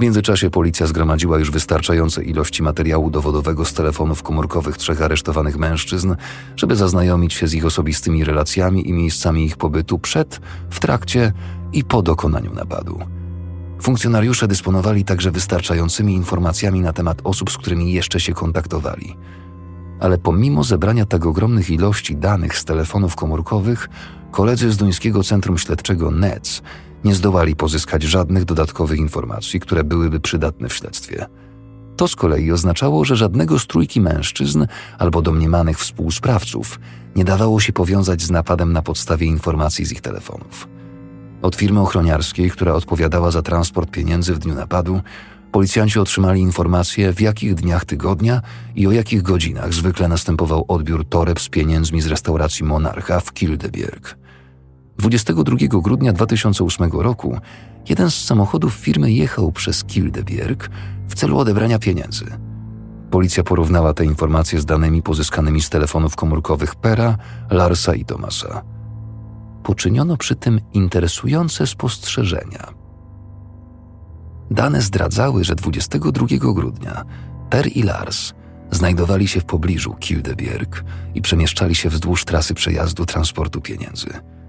w 0.00 0.02
międzyczasie 0.02 0.50
policja 0.50 0.86
zgromadziła 0.86 1.38
już 1.38 1.50
wystarczające 1.50 2.24
ilości 2.24 2.62
materiału 2.62 3.10
dowodowego 3.10 3.64
z 3.64 3.74
telefonów 3.74 4.22
komórkowych 4.22 4.76
trzech 4.76 5.02
aresztowanych 5.02 5.58
mężczyzn, 5.58 6.14
żeby 6.56 6.76
zaznajomić 6.76 7.34
się 7.34 7.46
z 7.46 7.54
ich 7.54 7.66
osobistymi 7.66 8.24
relacjami 8.24 8.88
i 8.88 8.92
miejscami 8.92 9.44
ich 9.44 9.56
pobytu 9.56 9.98
przed, 9.98 10.40
w 10.70 10.80
trakcie 10.80 11.32
i 11.72 11.84
po 11.84 12.02
dokonaniu 12.02 12.54
napadu. 12.54 12.98
Funkcjonariusze 13.82 14.48
dysponowali 14.48 15.04
także 15.04 15.30
wystarczającymi 15.30 16.14
informacjami 16.14 16.80
na 16.80 16.92
temat 16.92 17.20
osób, 17.24 17.50
z 17.50 17.58
którymi 17.58 17.92
jeszcze 17.92 18.20
się 18.20 18.32
kontaktowali. 18.32 19.16
Ale 20.00 20.18
pomimo 20.18 20.64
zebrania 20.64 21.06
tak 21.06 21.26
ogromnych 21.26 21.70
ilości 21.70 22.16
danych 22.16 22.58
z 22.58 22.64
telefonów 22.64 23.16
komórkowych, 23.16 23.88
koledzy 24.30 24.72
z 24.72 24.76
Duńskiego 24.76 25.24
Centrum 25.24 25.58
Śledczego 25.58 26.10
NEC 26.10 26.62
nie 27.04 27.14
zdołali 27.14 27.56
pozyskać 27.56 28.02
żadnych 28.02 28.44
dodatkowych 28.44 28.98
informacji, 28.98 29.60
które 29.60 29.84
byłyby 29.84 30.20
przydatne 30.20 30.68
w 30.68 30.74
śledztwie. 30.74 31.26
To 31.96 32.08
z 32.08 32.16
kolei 32.16 32.52
oznaczało, 32.52 33.04
że 33.04 33.16
żadnego 33.16 33.58
z 33.58 33.66
trójki 33.66 34.00
mężczyzn 34.00 34.66
albo 34.98 35.22
domniemanych 35.22 35.78
współsprawców 35.78 36.80
nie 37.16 37.24
dawało 37.24 37.60
się 37.60 37.72
powiązać 37.72 38.22
z 38.22 38.30
napadem 38.30 38.72
na 38.72 38.82
podstawie 38.82 39.26
informacji 39.26 39.84
z 39.84 39.92
ich 39.92 40.00
telefonów. 40.00 40.68
Od 41.42 41.56
firmy 41.56 41.80
ochroniarskiej, 41.80 42.50
która 42.50 42.74
odpowiadała 42.74 43.30
za 43.30 43.42
transport 43.42 43.90
pieniędzy 43.90 44.34
w 44.34 44.38
dniu 44.38 44.54
napadu, 44.54 45.00
policjanci 45.52 45.98
otrzymali 45.98 46.40
informację, 46.40 47.12
w 47.12 47.20
jakich 47.20 47.54
dniach 47.54 47.84
tygodnia 47.84 48.42
i 48.76 48.86
o 48.86 48.92
jakich 48.92 49.22
godzinach 49.22 49.74
zwykle 49.74 50.08
następował 50.08 50.64
odbiór 50.68 51.04
toreb 51.04 51.40
z 51.40 51.48
pieniędzmi 51.48 52.00
z 52.00 52.06
restauracji 52.06 52.64
Monarcha 52.64 53.20
w 53.20 53.32
Kildebjerg. 53.32 54.19
22 55.00 55.56
grudnia 55.80 56.12
2008 56.12 56.90
roku 56.92 57.38
jeden 57.88 58.10
z 58.10 58.14
samochodów 58.14 58.74
firmy 58.74 59.12
jechał 59.12 59.52
przez 59.52 59.84
Kildebjerg 59.84 60.70
w 61.08 61.14
celu 61.14 61.38
odebrania 61.38 61.78
pieniędzy. 61.78 62.24
Policja 63.10 63.42
porównała 63.42 63.94
te 63.94 64.04
informacje 64.04 64.60
z 64.60 64.64
danymi 64.64 65.02
pozyskanymi 65.02 65.62
z 65.62 65.70
telefonów 65.70 66.16
komórkowych 66.16 66.74
Pera, 66.74 67.18
Larsa 67.50 67.94
i 67.94 68.04
Tomasa. 68.04 68.62
Poczyniono 69.62 70.16
przy 70.16 70.36
tym 70.36 70.60
interesujące 70.72 71.66
spostrzeżenia. 71.66 72.66
Dane 74.50 74.82
zdradzały, 74.82 75.44
że 75.44 75.54
22 75.54 76.26
grudnia 76.38 77.04
Per 77.50 77.76
i 77.76 77.82
Lars 77.82 78.32
znajdowali 78.70 79.28
się 79.28 79.40
w 79.40 79.44
pobliżu 79.44 79.94
Kildebjerg 79.94 80.84
i 81.14 81.22
przemieszczali 81.22 81.74
się 81.74 81.88
wzdłuż 81.88 82.24
trasy 82.24 82.54
przejazdu 82.54 83.06
transportu 83.06 83.60
pieniędzy. 83.60 84.39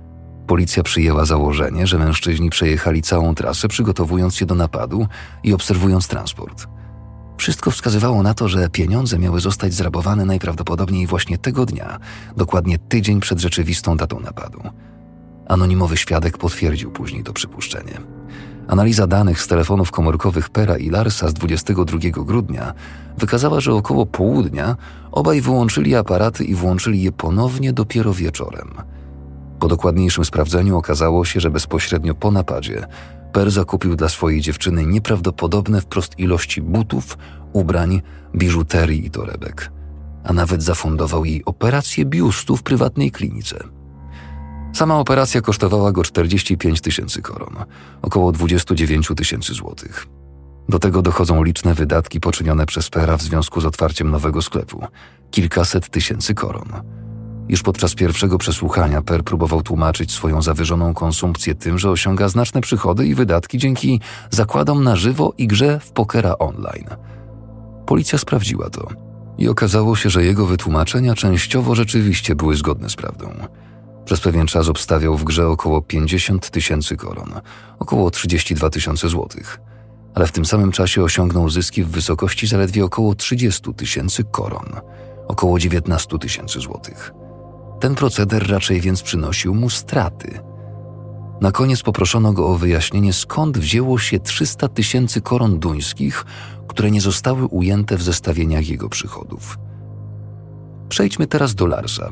Policja 0.51 0.83
przyjęła 0.83 1.25
założenie, 1.25 1.87
że 1.87 1.97
mężczyźni 1.97 2.49
przejechali 2.49 3.01
całą 3.01 3.35
trasę, 3.35 3.67
przygotowując 3.67 4.35
się 4.35 4.45
do 4.45 4.55
napadu 4.55 5.07
i 5.43 5.53
obserwując 5.53 6.07
transport. 6.07 6.67
Wszystko 7.37 7.71
wskazywało 7.71 8.23
na 8.23 8.33
to, 8.33 8.47
że 8.47 8.69
pieniądze 8.69 9.19
miały 9.19 9.39
zostać 9.39 9.73
zrabowane 9.73 10.25
najprawdopodobniej 10.25 11.07
właśnie 11.07 11.37
tego 11.37 11.65
dnia, 11.65 11.99
dokładnie 12.37 12.79
tydzień 12.79 13.19
przed 13.19 13.39
rzeczywistą 13.39 13.97
datą 13.97 14.19
napadu. 14.19 14.61
Anonimowy 15.47 15.97
świadek 15.97 16.37
potwierdził 16.37 16.91
później 16.91 17.23
to 17.23 17.33
przypuszczenie. 17.33 18.01
Analiza 18.67 19.07
danych 19.07 19.41
z 19.41 19.47
telefonów 19.47 19.91
komórkowych 19.91 20.49
Pera 20.49 20.77
i 20.77 20.89
Larsa 20.89 21.29
z 21.29 21.33
22 21.33 21.99
grudnia 22.11 22.73
wykazała, 23.17 23.59
że 23.59 23.73
około 23.73 24.05
południa 24.05 24.75
obaj 25.11 25.41
wyłączyli 25.41 25.95
aparaty 25.95 26.43
i 26.43 26.55
włączyli 26.55 27.01
je 27.01 27.11
ponownie 27.11 27.73
dopiero 27.73 28.13
wieczorem– 28.13 28.73
po 29.61 29.67
dokładniejszym 29.67 30.25
sprawdzeniu 30.25 30.77
okazało 30.77 31.25
się, 31.25 31.39
że 31.39 31.49
bezpośrednio 31.49 32.15
po 32.15 32.31
napadzie 32.31 32.85
Per 33.33 33.51
zakupił 33.51 33.95
dla 33.95 34.09
swojej 34.09 34.41
dziewczyny 34.41 34.85
nieprawdopodobne 34.85 35.81
wprost 35.81 36.19
ilości 36.19 36.61
butów, 36.61 37.17
ubrań, 37.53 38.01
biżuterii 38.35 39.05
i 39.05 39.11
torebek, 39.11 39.71
a 40.23 40.33
nawet 40.33 40.63
zafundował 40.63 41.25
jej 41.25 41.45
operację 41.45 42.05
biustu 42.05 42.57
w 42.57 42.63
prywatnej 42.63 43.11
klinice. 43.11 43.63
Sama 44.73 44.99
operacja 44.99 45.41
kosztowała 45.41 45.91
go 45.91 46.03
45 46.03 46.81
tysięcy 46.81 47.21
koron, 47.21 47.55
około 48.01 48.31
29 48.31 49.11
tysięcy 49.15 49.53
złotych. 49.53 50.07
Do 50.69 50.79
tego 50.79 51.01
dochodzą 51.01 51.43
liczne 51.43 51.73
wydatki 51.73 52.19
poczynione 52.19 52.65
przez 52.65 52.89
Pera 52.89 53.17
w 53.17 53.21
związku 53.21 53.61
z 53.61 53.65
otwarciem 53.65 54.11
nowego 54.11 54.41
sklepu 54.41 54.85
kilkaset 55.31 55.89
tysięcy 55.89 56.33
koron. 56.33 56.71
Już 57.51 57.63
podczas 57.63 57.95
pierwszego 57.95 58.37
przesłuchania 58.37 59.01
Per 59.01 59.23
próbował 59.23 59.61
tłumaczyć 59.61 60.11
swoją 60.11 60.41
zawyżoną 60.41 60.93
konsumpcję 60.93 61.55
tym, 61.55 61.79
że 61.79 61.89
osiąga 61.89 62.29
znaczne 62.29 62.61
przychody 62.61 63.07
i 63.07 63.15
wydatki 63.15 63.57
dzięki 63.57 64.01
zakładom 64.29 64.83
na 64.83 64.95
żywo 64.95 65.33
i 65.37 65.47
grze 65.47 65.79
w 65.79 65.91
pokera 65.91 66.37
online. 66.37 66.87
Policja 67.85 68.19
sprawdziła 68.19 68.69
to 68.69 68.87
i 69.37 69.47
okazało 69.47 69.95
się, 69.95 70.09
że 70.09 70.23
jego 70.23 70.45
wytłumaczenia 70.45 71.15
częściowo 71.15 71.75
rzeczywiście 71.75 72.35
były 72.35 72.55
zgodne 72.55 72.89
z 72.89 72.95
prawdą. 72.95 73.29
Przez 74.05 74.19
pewien 74.19 74.47
czas 74.47 74.69
obstawiał 74.69 75.17
w 75.17 75.23
grze 75.23 75.47
około 75.47 75.81
50 75.81 76.49
tysięcy 76.49 76.97
koron, 76.97 77.31
około 77.79 78.11
32 78.11 78.69
tysiące 78.69 79.09
złotych, 79.09 79.59
ale 80.15 80.27
w 80.27 80.31
tym 80.31 80.45
samym 80.45 80.71
czasie 80.71 81.03
osiągnął 81.03 81.49
zyski 81.49 81.83
w 81.83 81.89
wysokości 81.89 82.47
zaledwie 82.47 82.85
około 82.85 83.15
30 83.15 83.73
tysięcy 83.73 84.23
koron, 84.23 84.65
około 85.27 85.59
19 85.59 86.19
tysięcy 86.19 86.59
złotych. 86.59 87.20
Ten 87.81 87.95
proceder 87.95 88.49
raczej 88.49 88.81
więc 88.81 89.01
przynosił 89.01 89.55
mu 89.55 89.69
straty. 89.69 90.39
Na 91.41 91.51
koniec 91.51 91.81
poproszono 91.81 92.33
go 92.33 92.47
o 92.47 92.57
wyjaśnienie, 92.57 93.13
skąd 93.13 93.57
wzięło 93.57 93.99
się 93.99 94.19
300 94.19 94.67
tysięcy 94.67 95.21
koron 95.21 95.59
duńskich, 95.59 96.25
które 96.67 96.91
nie 96.91 97.01
zostały 97.01 97.45
ujęte 97.45 97.97
w 97.97 98.03
zestawieniach 98.03 98.69
jego 98.69 98.89
przychodów. 98.89 99.57
Przejdźmy 100.89 101.27
teraz 101.27 101.55
do 101.55 101.65
Larsa. 101.65 102.09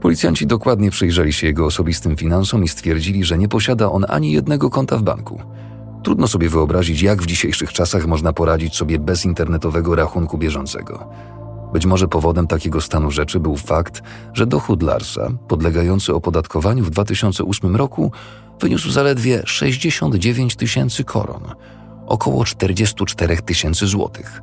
Policjanci 0.00 0.46
dokładnie 0.46 0.90
przyjrzeli 0.90 1.32
się 1.32 1.46
jego 1.46 1.66
osobistym 1.66 2.16
finansom 2.16 2.64
i 2.64 2.68
stwierdzili, 2.68 3.24
że 3.24 3.38
nie 3.38 3.48
posiada 3.48 3.90
on 3.90 4.04
ani 4.08 4.32
jednego 4.32 4.70
konta 4.70 4.96
w 4.96 5.02
banku. 5.02 5.42
Trudno 6.02 6.28
sobie 6.28 6.48
wyobrazić, 6.48 7.02
jak 7.02 7.22
w 7.22 7.26
dzisiejszych 7.26 7.72
czasach 7.72 8.06
można 8.06 8.32
poradzić 8.32 8.76
sobie 8.76 8.98
bez 8.98 9.24
internetowego 9.24 9.94
rachunku 9.94 10.38
bieżącego. 10.38 11.10
Być 11.72 11.86
może 11.86 12.08
powodem 12.08 12.46
takiego 12.46 12.80
stanu 12.80 13.10
rzeczy 13.10 13.40
był 13.40 13.56
fakt, 13.56 14.02
że 14.32 14.46
dochód 14.46 14.82
Larsa, 14.82 15.28
podlegający 15.48 16.14
opodatkowaniu 16.14 16.84
w 16.84 16.90
2008 16.90 17.76
roku, 17.76 18.12
wyniósł 18.60 18.90
zaledwie 18.90 19.42
69 19.44 20.56
tysięcy 20.56 21.04
koron, 21.04 21.42
około 22.06 22.44
44 22.44 23.36
tysięcy 23.36 23.86
złotych. 23.86 24.40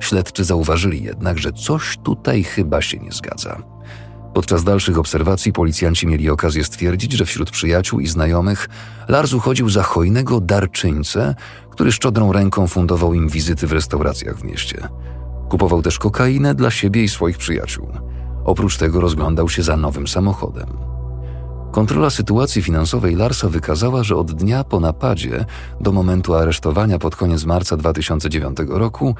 Śledczy 0.00 0.44
zauważyli 0.44 1.02
jednak, 1.02 1.38
że 1.38 1.52
coś 1.52 1.98
tutaj 2.02 2.44
chyba 2.44 2.82
się 2.82 2.98
nie 2.98 3.12
zgadza. 3.12 3.62
Podczas 4.34 4.64
dalszych 4.64 4.98
obserwacji 4.98 5.52
policjanci 5.52 6.06
mieli 6.06 6.30
okazję 6.30 6.64
stwierdzić, 6.64 7.12
że 7.12 7.24
wśród 7.24 7.50
przyjaciół 7.50 8.00
i 8.00 8.06
znajomych 8.06 8.68
Lars 9.08 9.32
uchodził 9.32 9.68
za 9.70 9.82
hojnego 9.82 10.40
darczyńcę, 10.40 11.34
który 11.70 11.92
szczodrą 11.92 12.32
ręką 12.32 12.66
fundował 12.66 13.14
im 13.14 13.28
wizyty 13.28 13.66
w 13.66 13.72
restauracjach 13.72 14.36
w 14.36 14.44
mieście. 14.44 14.88
Kupował 15.48 15.82
też 15.82 15.98
kokainę 15.98 16.54
dla 16.54 16.70
siebie 16.70 17.02
i 17.02 17.08
swoich 17.08 17.38
przyjaciół. 17.38 17.88
Oprócz 18.44 18.76
tego 18.76 19.00
rozglądał 19.00 19.48
się 19.48 19.62
za 19.62 19.76
nowym 19.76 20.08
samochodem. 20.08 20.66
Kontrola 21.72 22.10
sytuacji 22.10 22.62
finansowej 22.62 23.16
Larsa 23.16 23.48
wykazała, 23.48 24.02
że 24.02 24.16
od 24.16 24.32
dnia 24.32 24.64
po 24.64 24.80
napadzie 24.80 25.44
do 25.80 25.92
momentu 25.92 26.34
aresztowania 26.34 26.98
pod 26.98 27.16
koniec 27.16 27.44
marca 27.44 27.76
2009 27.76 28.58
roku 28.68 29.14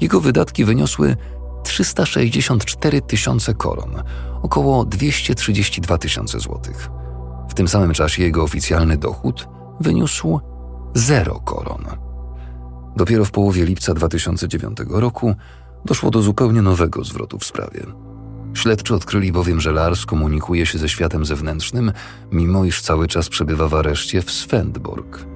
jego 0.00 0.20
wydatki 0.20 0.64
wyniosły 0.64 1.16
364 1.62 3.00
tysiące 3.00 3.54
koron, 3.54 4.02
około 4.42 4.84
232 4.84 5.98
tysiące 5.98 6.40
złotych. 6.40 6.90
W 7.48 7.54
tym 7.54 7.68
samym 7.68 7.92
czasie 7.92 8.22
jego 8.22 8.42
oficjalny 8.42 8.96
dochód 8.96 9.48
wyniósł 9.80 10.40
0 10.94 11.40
koron. 11.40 11.84
Dopiero 12.96 13.24
w 13.24 13.30
połowie 13.30 13.64
lipca 13.64 13.94
2009 13.94 14.78
roku 14.90 15.34
doszło 15.84 16.10
do 16.10 16.22
zupełnie 16.22 16.62
nowego 16.62 17.04
zwrotu 17.04 17.38
w 17.38 17.44
sprawie. 17.44 17.86
Śledczy 18.54 18.94
odkryli 18.94 19.32
bowiem, 19.32 19.60
że 19.60 19.72
Lars 19.72 20.06
komunikuje 20.06 20.66
się 20.66 20.78
ze 20.78 20.88
światem 20.88 21.24
zewnętrznym, 21.24 21.92
mimo 22.32 22.64
iż 22.64 22.82
cały 22.82 23.08
czas 23.08 23.28
przebywa 23.28 23.68
w 23.68 23.74
areszcie 23.74 24.22
w 24.22 24.30
Svendborg. 24.30 25.26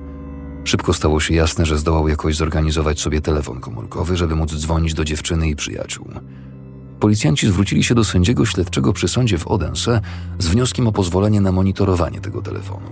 Szybko 0.65 0.93
stało 0.93 1.21
się 1.21 1.35
jasne, 1.35 1.67
że 1.67 1.79
zdołał 1.79 2.09
jakoś 2.09 2.37
zorganizować 2.37 3.01
sobie 3.01 3.21
telefon 3.21 3.61
komórkowy, 3.61 4.17
żeby 4.17 4.37
móc 4.37 4.55
dzwonić 4.55 4.95
do 4.95 5.05
dziewczyny 5.05 5.49
i 5.49 5.57
przyjaciół. 5.57 6.07
Policjanci 7.01 7.47
zwrócili 7.49 7.85
się 7.85 7.95
do 7.95 8.05
sędziego 8.05 8.47
śledczego 8.47 8.93
przy 8.93 9.09
sądzie 9.09 9.39
w 9.39 9.47
Odense 9.47 10.01
z 10.39 10.49
wnioskiem 10.49 10.89
o 10.89 10.93
pozwolenie 10.93 11.41
na 11.41 11.53
monitorowanie 11.53 12.21
tego 12.21 12.43
telefonu 12.43 12.91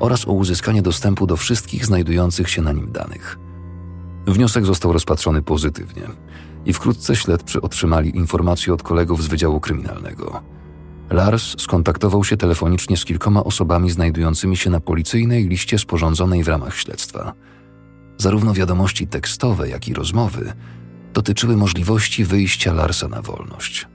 oraz 0.00 0.28
o 0.28 0.32
uzyskanie 0.32 0.82
dostępu 0.82 1.26
do 1.26 1.36
wszystkich 1.36 1.86
znajdujących 1.86 2.50
się 2.50 2.62
na 2.62 2.72
nim 2.72 2.92
danych. 2.92 3.38
Wniosek 4.26 4.66
został 4.66 4.92
rozpatrzony 4.92 5.42
pozytywnie 5.42 6.02
i 6.66 6.72
wkrótce 6.72 7.16
śledczy 7.16 7.60
otrzymali 7.60 8.16
informacje 8.16 8.74
od 8.74 8.82
kolegów 8.82 9.22
z 9.22 9.26
Wydziału 9.26 9.60
Kryminalnego. 9.60 10.42
Lars 11.10 11.54
skontaktował 11.58 12.24
się 12.24 12.36
telefonicznie 12.36 12.96
z 12.96 13.04
kilkoma 13.04 13.44
osobami 13.44 13.90
znajdującymi 13.90 14.56
się 14.56 14.70
na 14.70 14.80
policyjnej 14.80 15.48
liście 15.48 15.78
sporządzonej 15.78 16.44
w 16.44 16.48
ramach 16.48 16.76
śledztwa. 16.76 17.32
Zarówno 18.18 18.54
wiadomości 18.54 19.06
tekstowe, 19.06 19.68
jak 19.68 19.88
i 19.88 19.94
rozmowy 19.94 20.52
dotyczyły 21.12 21.56
możliwości 21.56 22.24
wyjścia 22.24 22.72
Larsa 22.72 23.08
na 23.08 23.22
wolność. 23.22 23.88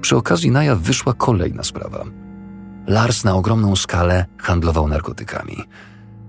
Przy 0.00 0.16
okazji 0.16 0.50
na 0.50 0.64
jaw 0.64 0.78
wyszła 0.78 1.12
kolejna 1.12 1.62
sprawa. 1.62 2.04
Lars 2.86 3.24
na 3.24 3.34
ogromną 3.34 3.76
skalę 3.76 4.26
handlował 4.38 4.88
narkotykami. 4.88 5.56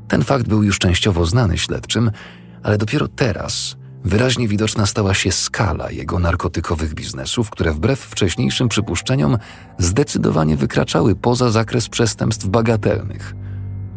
Ten 0.08 0.24
fakt 0.24 0.48
był 0.48 0.64
już 0.64 0.80
częściowo 0.80 1.26
znany 1.26 1.58
śledczym, 1.58 2.12
ale 2.64 2.78
dopiero 2.78 3.08
teraz 3.08 3.78
wyraźnie 4.06 4.48
widoczna 4.48 4.86
stała 4.86 5.14
się 5.14 5.32
skala 5.32 5.92
jego 5.92 6.20
narkotykowych 6.20 6.94
biznesów, 6.94 7.50
które 7.50 7.72
wbrew 7.72 8.00
wcześniejszym 8.00 8.70
przypuszczeniom 8.70 9.38
zdecydowanie 9.78 10.58
wykraczały 10.58 11.16
poza 11.16 11.52
zakres 11.52 11.90
przestępstw 11.90 12.48
bagatelnych. 12.48 13.36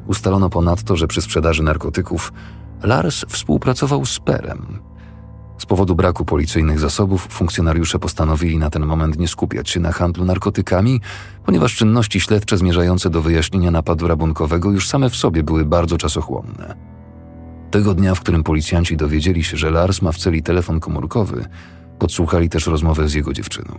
Ustalono 0.06 0.50
ponadto, 0.50 0.96
że 0.96 1.06
przy 1.06 1.22
sprzedaży 1.22 1.62
narkotyków 1.62 2.32
Lars 2.82 3.24
współpracował 3.28 4.06
z 4.06 4.20
Perem. 4.20 4.78
Z 5.58 5.66
powodu 5.66 5.94
braku 5.94 6.24
policyjnych 6.24 6.78
zasobów 6.78 7.26
funkcjonariusze 7.30 7.98
postanowili 7.98 8.58
na 8.58 8.70
ten 8.70 8.86
moment 8.86 9.18
nie 9.18 9.28
skupiać 9.28 9.70
się 9.70 9.80
na 9.80 9.92
handlu 9.92 10.24
narkotykami, 10.24 11.00
ponieważ 11.44 11.74
czynności 11.74 12.20
śledcze 12.20 12.58
zmierzające 12.58 13.10
do 13.10 13.22
wyjaśnienia 13.22 13.70
napadu 13.70 14.08
rabunkowego 14.08 14.70
już 14.70 14.88
same 14.88 15.10
w 15.10 15.16
sobie 15.16 15.42
były 15.42 15.64
bardzo 15.64 15.98
czasochłonne. 15.98 16.97
Tego 17.70 17.94
dnia, 17.94 18.14
w 18.14 18.20
którym 18.20 18.44
policjanci 18.44 18.96
dowiedzieli 18.96 19.44
się, 19.44 19.56
że 19.56 19.70
Lars 19.70 20.02
ma 20.02 20.12
w 20.12 20.18
celi 20.18 20.42
telefon 20.42 20.80
komórkowy, 20.80 21.44
podsłuchali 21.98 22.48
też 22.48 22.66
rozmowę 22.66 23.08
z 23.08 23.14
jego 23.14 23.32
dziewczyną. 23.32 23.74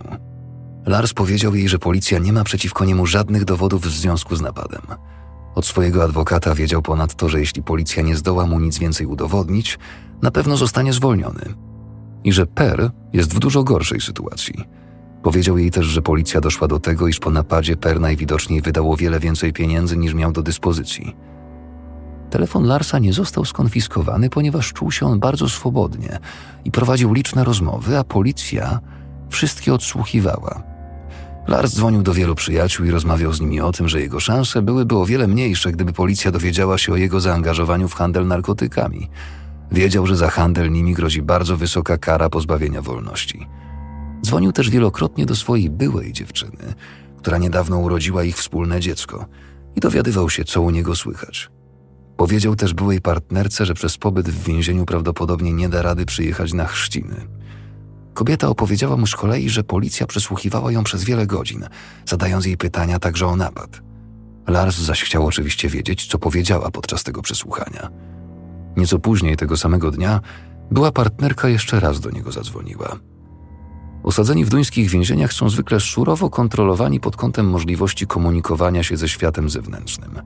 Lars 0.86 1.12
powiedział 1.12 1.54
jej, 1.54 1.68
że 1.68 1.78
policja 1.78 2.18
nie 2.18 2.32
ma 2.32 2.44
przeciwko 2.44 2.84
niemu 2.84 3.06
żadnych 3.06 3.44
dowodów 3.44 3.82
w 3.82 3.90
związku 3.90 4.36
z 4.36 4.40
napadem. 4.40 4.82
Od 5.54 5.66
swojego 5.66 6.04
adwokata 6.04 6.54
wiedział 6.54 6.82
ponadto, 6.82 7.28
że 7.28 7.40
jeśli 7.40 7.62
policja 7.62 8.02
nie 8.02 8.16
zdoła 8.16 8.46
mu 8.46 8.60
nic 8.60 8.78
więcej 8.78 9.06
udowodnić, 9.06 9.78
na 10.22 10.30
pewno 10.30 10.56
zostanie 10.56 10.92
zwolniony. 10.92 11.54
I 12.24 12.32
że 12.32 12.46
Per 12.46 12.90
jest 13.12 13.34
w 13.34 13.38
dużo 13.38 13.64
gorszej 13.64 14.00
sytuacji. 14.00 14.54
Powiedział 15.22 15.58
jej 15.58 15.70
też, 15.70 15.86
że 15.86 16.02
policja 16.02 16.40
doszła 16.40 16.68
do 16.68 16.80
tego, 16.80 17.08
iż 17.08 17.18
po 17.18 17.30
napadzie 17.30 17.76
Per 17.76 18.00
najwidoczniej 18.00 18.62
wydał 18.62 18.92
o 18.92 18.96
wiele 18.96 19.20
więcej 19.20 19.52
pieniędzy 19.52 19.96
niż 19.96 20.14
miał 20.14 20.32
do 20.32 20.42
dyspozycji– 20.42 21.16
Telefon 22.30 22.64
Larsa 22.64 22.98
nie 22.98 23.12
został 23.12 23.44
skonfiskowany, 23.44 24.30
ponieważ 24.30 24.72
czuł 24.72 24.90
się 24.90 25.06
on 25.06 25.20
bardzo 25.20 25.48
swobodnie 25.48 26.18
i 26.64 26.70
prowadził 26.70 27.12
liczne 27.12 27.44
rozmowy, 27.44 27.98
a 27.98 28.04
policja 28.04 28.80
wszystkie 29.28 29.74
odsłuchiwała. 29.74 30.62
Lars 31.48 31.74
dzwonił 31.74 32.02
do 32.02 32.14
wielu 32.14 32.34
przyjaciół 32.34 32.86
i 32.86 32.90
rozmawiał 32.90 33.32
z 33.32 33.40
nimi 33.40 33.60
o 33.60 33.72
tym, 33.72 33.88
że 33.88 34.00
jego 34.00 34.20
szanse 34.20 34.62
byłyby 34.62 34.96
o 34.96 35.06
wiele 35.06 35.26
mniejsze, 35.26 35.72
gdyby 35.72 35.92
policja 35.92 36.30
dowiedziała 36.30 36.78
się 36.78 36.92
o 36.92 36.96
jego 36.96 37.20
zaangażowaniu 37.20 37.88
w 37.88 37.94
handel 37.94 38.26
narkotykami. 38.26 39.10
Wiedział, 39.72 40.06
że 40.06 40.16
za 40.16 40.30
handel 40.30 40.72
nimi 40.72 40.94
grozi 40.94 41.22
bardzo 41.22 41.56
wysoka 41.56 41.98
kara 41.98 42.30
pozbawienia 42.30 42.82
wolności. 42.82 43.46
Dzwonił 44.26 44.52
też 44.52 44.70
wielokrotnie 44.70 45.26
do 45.26 45.36
swojej 45.36 45.70
byłej 45.70 46.12
dziewczyny, 46.12 46.74
która 47.18 47.38
niedawno 47.38 47.78
urodziła 47.78 48.24
ich 48.24 48.36
wspólne 48.36 48.80
dziecko, 48.80 49.26
i 49.76 49.80
dowiadywał 49.80 50.30
się, 50.30 50.44
co 50.44 50.62
u 50.62 50.70
niego 50.70 50.96
słychać. 50.96 51.50
Powiedział 52.20 52.56
też 52.56 52.74
byłej 52.74 53.00
partnerce, 53.00 53.66
że 53.66 53.74
przez 53.74 53.98
pobyt 53.98 54.28
w 54.28 54.44
więzieniu 54.44 54.86
prawdopodobnie 54.86 55.52
nie 55.52 55.68
da 55.68 55.82
rady 55.82 56.06
przyjechać 56.06 56.52
na 56.52 56.66
chrzciny. 56.66 57.26
Kobieta 58.14 58.48
opowiedziała 58.48 58.96
mu 58.96 59.06
z 59.06 59.16
kolei, 59.16 59.50
że 59.50 59.64
policja 59.64 60.06
przesłuchiwała 60.06 60.72
ją 60.72 60.84
przez 60.84 61.04
wiele 61.04 61.26
godzin, 61.26 61.68
zadając 62.06 62.46
jej 62.46 62.56
pytania 62.56 62.98
także 62.98 63.26
o 63.26 63.36
napad. 63.36 63.82
Lars 64.48 64.78
zaś 64.78 65.02
chciał 65.02 65.26
oczywiście 65.26 65.68
wiedzieć, 65.68 66.06
co 66.06 66.18
powiedziała 66.18 66.70
podczas 66.70 67.04
tego 67.04 67.22
przesłuchania. 67.22 67.88
Nieco 68.76 68.98
później 68.98 69.36
tego 69.36 69.56
samego 69.56 69.90
dnia 69.90 70.20
była 70.70 70.92
partnerka 70.92 71.48
jeszcze 71.48 71.80
raz 71.80 72.00
do 72.00 72.10
niego 72.10 72.32
zadzwoniła. 72.32 72.96
Osadzeni 74.02 74.44
w 74.44 74.50
duńskich 74.50 74.90
więzieniach 74.90 75.32
są 75.32 75.48
zwykle 75.48 75.80
surowo 75.80 76.30
kontrolowani 76.30 77.00
pod 77.00 77.16
kątem 77.16 77.50
możliwości 77.50 78.06
komunikowania 78.06 78.82
się 78.82 78.96
ze 78.96 79.08
światem 79.08 79.50
zewnętrznym. 79.50 80.22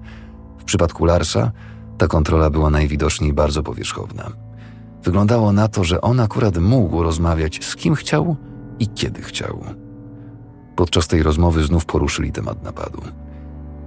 W 0.59 0.65
przypadku 0.65 1.05
Larsa 1.05 1.53
ta 1.99 2.07
kontrola 2.07 2.51
była 2.51 2.71
najwidoczniej 2.71 3.33
bardzo 3.33 3.63
powierzchowna. 3.63 4.31
Wyglądało 5.05 5.53
na 5.53 5.69
to, 5.69 5.85
że 5.85 6.01
on 6.01 6.21
akurat 6.21 6.59
mógł 6.59 7.03
rozmawiać 7.03 7.65
z 7.65 7.77
kim 7.77 7.95
chciał 7.95 8.37
i 8.79 8.89
kiedy 8.89 9.23
chciał. 9.23 9.65
Podczas 10.77 11.09
tej 11.09 11.23
rozmowy 11.23 11.65
znów 11.65 11.85
poruszyli 11.85 12.33
temat 12.33 12.63
napadu. 12.63 13.03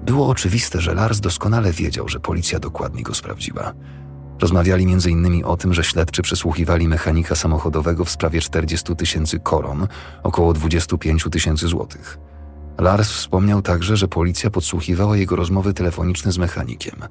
Było 0.05 0.27
oczywiste, 0.27 0.81
że 0.81 0.93
Lars 0.93 1.19
doskonale 1.19 1.71
wiedział, 1.71 2.09
że 2.09 2.19
policja 2.19 2.59
dokładnie 2.59 3.03
go 3.03 3.13
sprawdziła. 3.13 3.73
Rozmawiali 4.41 4.83
m.in. 4.83 5.45
o 5.45 5.57
tym, 5.57 5.73
że 5.73 5.83
śledczy 5.83 6.21
przesłuchiwali 6.21 6.87
mechanika 6.87 7.35
samochodowego 7.35 8.05
w 8.05 8.09
sprawie 8.09 8.41
40 8.41 8.95
tysięcy 8.95 9.39
koron, 9.39 9.87
około 10.23 10.53
25 10.53 11.27
tysięcy 11.31 11.67
złotych. 11.67 12.17
Lars 12.79 13.11
wspomniał 13.11 13.61
także, 13.61 13.97
że 13.97 14.07
policja 14.07 14.49
podsłuchiwała 14.49 15.17
jego 15.17 15.35
rozmowy 15.35 15.73
telefoniczne 15.73 16.31
z 16.31 16.37
mechanikiem– 16.37 16.95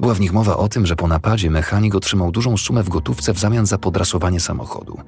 była 0.00 0.14
w 0.14 0.20
nich 0.20 0.32
mowa 0.32 0.56
o 0.56 0.68
tym, 0.68 0.86
że 0.86 0.96
po 0.96 1.08
napadzie 1.08 1.50
mechanik 1.50 1.94
otrzymał 1.94 2.32
dużą 2.32 2.56
sumę 2.56 2.82
w 2.82 2.88
gotówce 2.88 3.34
w 3.34 3.38
zamian 3.38 3.66
za 3.66 3.78
podrasowanie 3.78 4.40
samochodu. 4.40 4.98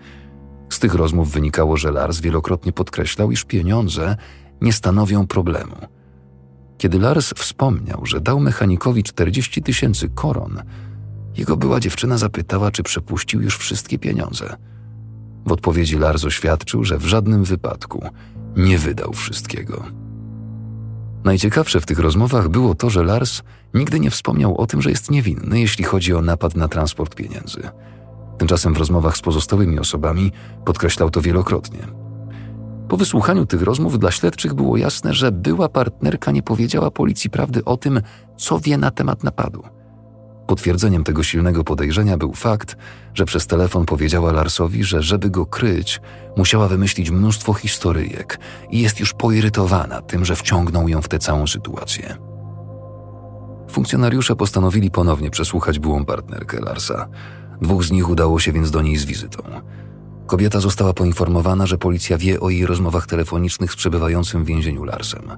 Z 0.70 0.78
tych 0.78 0.94
rozmów 0.94 1.30
wynikało, 1.30 1.76
że 1.76 1.90
Lars 1.90 2.20
wielokrotnie 2.20 2.72
podkreślał, 2.72 3.30
iż 3.30 3.44
pieniądze 3.44 4.16
nie 4.60 4.72
stanowią 4.72 5.26
problemu. 5.26 5.76
Kiedy 6.78 6.98
Lars 6.98 7.34
wspomniał, 7.36 8.06
że 8.06 8.20
dał 8.20 8.40
mechanikowi 8.40 9.02
40 9.02 9.62
tysięcy 9.62 10.08
koron, 10.08 10.62
jego 11.36 11.56
była 11.56 11.80
dziewczyna 11.80 12.18
zapytała, 12.18 12.70
czy 12.70 12.82
przepuścił 12.82 13.42
już 13.42 13.58
wszystkie 13.58 13.98
pieniądze. 13.98 14.56
W 15.46 15.52
odpowiedzi 15.52 15.98
Lars 15.98 16.24
oświadczył, 16.24 16.84
że 16.84 16.98
w 16.98 17.04
żadnym 17.04 17.44
wypadku 17.44 18.08
nie 18.56 18.78
wydał 18.78 19.12
wszystkiego. 19.12 19.84
Najciekawsze 21.24 21.80
w 21.80 21.86
tych 21.86 21.98
rozmowach 21.98 22.48
było 22.48 22.74
to, 22.74 22.90
że 22.90 23.02
Lars 23.02 23.42
nigdy 23.74 24.00
nie 24.00 24.10
wspomniał 24.10 24.56
o 24.56 24.66
tym, 24.66 24.82
że 24.82 24.90
jest 24.90 25.10
niewinny, 25.10 25.60
jeśli 25.60 25.84
chodzi 25.84 26.14
o 26.14 26.22
napad 26.22 26.56
na 26.56 26.68
transport 26.68 27.14
pieniędzy. 27.14 27.62
Tymczasem 28.38 28.74
w 28.74 28.78
rozmowach 28.78 29.16
z 29.16 29.20
pozostałymi 29.20 29.78
osobami 29.78 30.32
podkreślał 30.64 31.10
to 31.10 31.20
wielokrotnie. 31.20 31.80
Po 32.88 32.96
wysłuchaniu 32.96 33.46
tych 33.46 33.62
rozmów 33.62 33.98
dla 33.98 34.10
śledczych 34.10 34.54
było 34.54 34.76
jasne, 34.76 35.14
że 35.14 35.32
była 35.32 35.68
partnerka 35.68 36.30
nie 36.30 36.42
powiedziała 36.42 36.90
policji 36.90 37.30
prawdy 37.30 37.64
o 37.64 37.76
tym, 37.76 38.00
co 38.36 38.60
wie 38.60 38.78
na 38.78 38.90
temat 38.90 39.24
napadu. 39.24 39.62
Potwierdzeniem 40.50 41.04
tego 41.04 41.22
silnego 41.22 41.64
podejrzenia 41.64 42.16
był 42.16 42.32
fakt, 42.32 42.76
że 43.14 43.24
przez 43.24 43.46
telefon 43.46 43.86
powiedziała 43.86 44.32
Larsowi, 44.32 44.84
że 44.84 45.02
żeby 45.02 45.30
go 45.30 45.46
kryć, 45.46 46.00
musiała 46.36 46.68
wymyślić 46.68 47.10
mnóstwo 47.10 47.54
historyjek 47.54 48.38
i 48.70 48.80
jest 48.80 49.00
już 49.00 49.12
poirytowana 49.12 50.02
tym, 50.02 50.24
że 50.24 50.36
wciągnął 50.36 50.88
ją 50.88 51.02
w 51.02 51.08
tę 51.08 51.18
całą 51.18 51.46
sytuację. 51.46 52.16
Funkcjonariusze 53.70 54.36
postanowili 54.36 54.90
ponownie 54.90 55.30
przesłuchać 55.30 55.78
byłą 55.78 56.04
partnerkę 56.04 56.60
Larsa. 56.60 57.08
Dwóch 57.62 57.84
z 57.84 57.90
nich 57.90 58.08
udało 58.08 58.40
się 58.40 58.52
więc 58.52 58.70
do 58.70 58.82
niej 58.82 58.96
z 58.96 59.04
wizytą. 59.04 59.42
Kobieta 60.26 60.60
została 60.60 60.92
poinformowana, 60.92 61.66
że 61.66 61.78
policja 61.78 62.18
wie 62.18 62.40
o 62.40 62.50
jej 62.50 62.66
rozmowach 62.66 63.06
telefonicznych 63.06 63.72
z 63.72 63.76
przebywającym 63.76 64.44
w 64.44 64.46
więzieniu 64.46 64.84
Larsem 64.84 65.30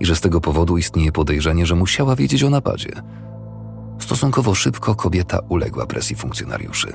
i 0.00 0.06
że 0.06 0.16
z 0.16 0.20
tego 0.20 0.40
powodu 0.40 0.78
istnieje 0.78 1.12
podejrzenie, 1.12 1.66
że 1.66 1.74
musiała 1.74 2.16
wiedzieć 2.16 2.44
o 2.44 2.50
napadzie. 2.50 2.92
Stosunkowo 4.16 4.54
szybko 4.54 4.94
kobieta 4.94 5.38
uległa 5.48 5.86
presji 5.86 6.16
funkcjonariuszy. 6.16 6.92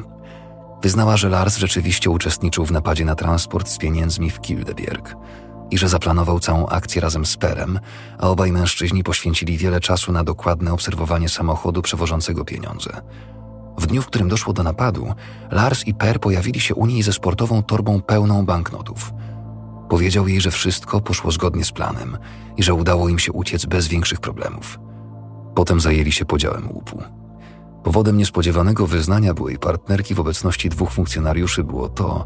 Wyznała, 0.82 1.18
że 1.18 1.30
Lars 1.30 1.58
rzeczywiście 1.58 2.10
uczestniczył 2.10 2.66
w 2.66 2.72
napadzie 2.72 3.06
na 3.06 3.16
transport 3.16 3.70
z 3.70 3.78
pieniędzmi 3.78 4.30
w 4.30 4.42
Kildebjerg 4.42 5.16
i 5.72 5.78
że 5.78 5.90
zaplanował 5.90 6.40
całą 6.40 6.68
akcję 6.68 7.02
razem 7.02 7.26
z 7.26 7.38
Perem, 7.38 7.80
a 8.20 8.30
obaj 8.30 8.52
mężczyźni 8.52 9.04
poświęcili 9.04 9.58
wiele 9.58 9.80
czasu 9.80 10.12
na 10.12 10.24
dokładne 10.24 10.74
obserwowanie 10.74 11.30
samochodu 11.30 11.82
przewożącego 11.82 12.46
pieniądze. 12.46 13.02
W 13.78 13.88
dniu, 13.88 14.02
w 14.02 14.08
którym 14.08 14.30
doszło 14.30 14.54
do 14.54 14.64
napadu, 14.64 15.14
Lars 15.52 15.88
i 15.88 15.94
Per 15.94 16.20
pojawili 16.20 16.60
się 16.60 16.76
u 16.76 16.86
niej 16.86 17.04
ze 17.04 17.14
sportową 17.14 17.64
torbą 17.64 18.02
pełną 18.02 18.46
banknotów. 18.46 19.14
Powiedział 19.90 20.28
jej, 20.28 20.42
że 20.42 20.52
wszystko 20.52 21.02
poszło 21.02 21.32
zgodnie 21.32 21.66
z 21.66 21.72
planem 21.72 22.18
i 22.58 22.64
że 22.64 22.74
udało 22.74 23.10
im 23.10 23.20
się 23.20 23.32
uciec 23.32 23.66
bez 23.66 23.88
większych 23.88 24.20
problemów. 24.20 24.80
Potem 25.56 25.80
zajęli 25.80 26.12
się 26.12 26.26
podziałem 26.26 26.72
łupu. 26.72 27.04
Powodem 27.84 28.18
niespodziewanego 28.18 28.88
wyznania 28.88 29.34
byłej 29.34 29.58
partnerki 29.58 30.16
w 30.16 30.20
obecności 30.20 30.70
dwóch 30.70 30.92
funkcjonariuszy 30.92 31.64
było 31.64 31.90
to, 31.90 32.26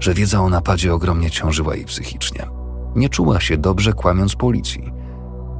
że 0.00 0.14
wiedza 0.14 0.40
o 0.40 0.48
napadzie 0.48 0.94
ogromnie 0.94 1.30
ciążyła 1.30 1.76
jej 1.76 1.84
psychicznie. 1.84 2.46
Nie 2.96 3.08
czuła 3.08 3.40
się 3.40 3.56
dobrze, 3.56 3.92
kłamiąc 3.92 4.34
policji. 4.34 4.92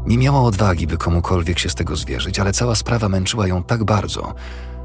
Nie 0.07 0.18
miała 0.18 0.40
odwagi, 0.40 0.87
by 0.87 0.96
komukolwiek 0.96 1.59
się 1.59 1.68
z 1.68 1.74
tego 1.74 1.96
zwierzyć, 1.96 2.38
ale 2.38 2.52
cała 2.52 2.74
sprawa 2.74 3.09
męczyła 3.09 3.46
ją 3.46 3.62
tak 3.62 3.85
bardzo, 3.85 4.35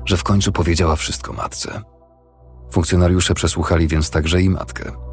że 0.05 0.17
w 0.17 0.23
końcu 0.23 0.51
powiedziała 0.51 0.95
wszystko 0.95 1.33
matce. 1.33 1.81
Funkcjonariusze 2.71 3.33
przesłuchali 3.33 3.87
więc 3.87 4.09
także 4.09 4.41
i 4.41 4.49
matkę. 4.49 5.10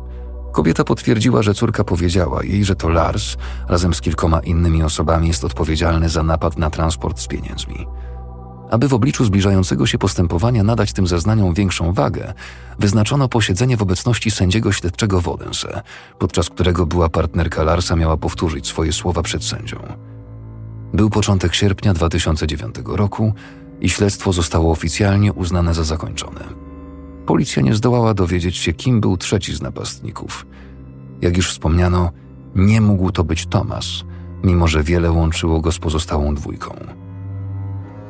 Kobieta 0.58 0.84
potwierdziła, 0.84 1.42
że 1.42 1.54
córka 1.54 1.84
powiedziała 1.84 2.44
jej, 2.44 2.64
że 2.64 2.76
to 2.76 2.88
Lars 2.88 3.36
razem 3.68 3.94
z 3.94 4.00
kilkoma 4.00 4.40
innymi 4.40 4.82
osobami 4.82 5.28
jest 5.28 5.44
odpowiedzialny 5.44 6.08
za 6.08 6.22
napad 6.22 6.58
na 6.58 6.70
transport 6.70 7.20
z 7.20 7.26
pieniędzmi. 7.26 7.86
Aby 8.70 8.88
w 8.88 8.94
obliczu 8.94 9.24
zbliżającego 9.24 9.86
się 9.86 9.98
postępowania 9.98 10.62
nadać 10.62 10.92
tym 10.92 11.06
zeznaniom 11.06 11.54
większą 11.54 11.92
wagę, 11.92 12.32
wyznaczono 12.78 13.28
posiedzenie 13.28 13.76
w 13.76 13.82
obecności 13.82 14.30
sędziego 14.30 14.72
śledczego 14.72 15.20
Wodense, 15.20 15.82
podczas 16.18 16.50
którego 16.50 16.86
była 16.86 17.08
partnerka 17.08 17.62
Larsa 17.62 17.96
miała 17.96 18.16
powtórzyć 18.16 18.66
swoje 18.66 18.92
słowa 18.92 19.22
przed 19.22 19.44
sędzią. 19.44 19.78
Był 20.94 21.10
początek 21.10 21.54
sierpnia 21.54 21.94
2009 21.94 22.74
roku 22.84 23.32
i 23.80 23.90
śledztwo 23.90 24.32
zostało 24.32 24.72
oficjalnie 24.72 25.32
uznane 25.32 25.74
za 25.74 25.84
zakończone. 25.84 26.67
Policja 27.28 27.62
nie 27.62 27.74
zdołała 27.74 28.14
dowiedzieć 28.14 28.56
się, 28.56 28.72
kim 28.72 29.00
był 29.00 29.16
trzeci 29.16 29.54
z 29.54 29.62
napastników. 29.62 30.46
Jak 31.20 31.36
już 31.36 31.50
wspomniano, 31.50 32.10
nie 32.54 32.80
mógł 32.80 33.12
to 33.12 33.24
być 33.24 33.46
Tomasz, 33.46 34.04
mimo 34.44 34.68
że 34.68 34.82
wiele 34.82 35.12
łączyło 35.12 35.60
go 35.60 35.72
z 35.72 35.78
pozostałą 35.78 36.34
dwójką. 36.34 36.74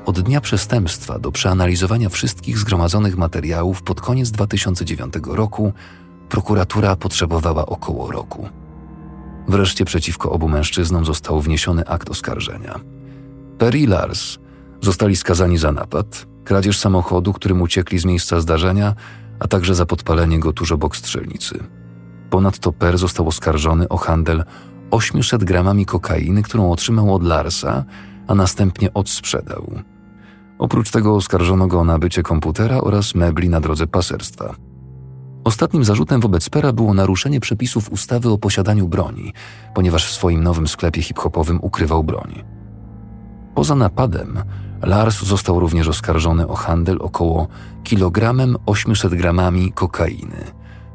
Od 0.07 0.21
dnia 0.21 0.41
przestępstwa 0.41 1.19
do 1.19 1.33
przeanalizowania 1.33 2.09
wszystkich 2.09 2.59
zgromadzonych 2.59 3.17
materiałów 3.17 3.83
pod 3.83 4.01
koniec 4.01 4.31
2009 4.31 5.15
roku 5.27 5.73
prokuratura 6.29 6.97
potrzebowała 6.97 7.67
około 7.67 8.11
roku. 8.11 8.49
Wreszcie 9.49 9.85
przeciwko 9.85 10.33
obu 10.33 10.49
mężczyznom 10.49 11.05
został 11.05 11.41
wniesiony 11.41 11.87
akt 11.87 12.11
oskarżenia. 12.11 12.81
Perry 13.59 13.87
Lars 13.87 14.39
zostali 14.81 15.17
skazani 15.17 15.59
za 15.59 15.73
napad, 15.73 16.28
kradzież 16.49 16.79
samochodu, 16.79 17.33
którym 17.33 17.63
uciekli 17.63 17.99
z 17.99 18.05
miejsca 18.05 18.41
zdarzenia, 18.41 18.95
a 19.41 19.49
także 19.49 19.75
za 19.75 19.87
podpalenie 19.87 20.41
go 20.41 20.53
tuż 20.53 20.73
obok 20.73 20.97
strzelnicy. 20.97 21.65
Ponadto 22.31 22.73
Per 22.73 22.99
został 22.99 23.29
oskarżony 23.29 23.89
o 23.89 23.97
handel 23.97 24.45
800 24.91 25.45
gramami 25.45 25.87
kokainy, 25.87 26.43
którą 26.43 26.71
otrzymał 26.71 27.15
od 27.15 27.23
Larsa, 27.23 27.85
a 28.27 28.35
następnie 28.35 28.95
odsprzedał. 28.95 29.73
Oprócz 30.59 30.91
tego 30.91 31.15
oskarżono 31.15 31.67
go 31.67 31.81
o 31.81 31.85
nabycie 31.85 32.23
komputera 32.23 32.81
oraz 32.81 33.15
mebli 33.15 33.49
na 33.49 33.61
drodze 33.61 33.87
paserstwa. 33.87 34.55
Ostatnim 35.45 35.85
zarzutem 35.85 36.21
wobec 36.21 36.51
Pera 36.51 36.73
było 36.73 36.95
naruszenie 36.95 37.41
przepisów 37.41 37.93
ustawy 37.93 38.31
o 38.31 38.39
posiadaniu 38.39 38.89
broni, 38.89 39.33
ponieważ 39.75 40.07
w 40.07 40.13
swoim 40.13 40.43
nowym 40.43 40.69
sklepie 40.69 41.03
hip-hopowym 41.03 41.59
ukrywał 41.63 42.05
broń. 42.05 42.45
Poza 43.55 43.75
napadem, 43.75 44.43
Lars 44.83 45.23
został 45.25 45.61
również 45.61 45.89
oskarżony 45.89 46.49
o 46.49 46.55
handel 46.55 46.99
około 47.01 47.49
kilogramem 47.85 48.57
800 48.67 49.15
gramami 49.15 49.73
kokainy, 49.73 50.45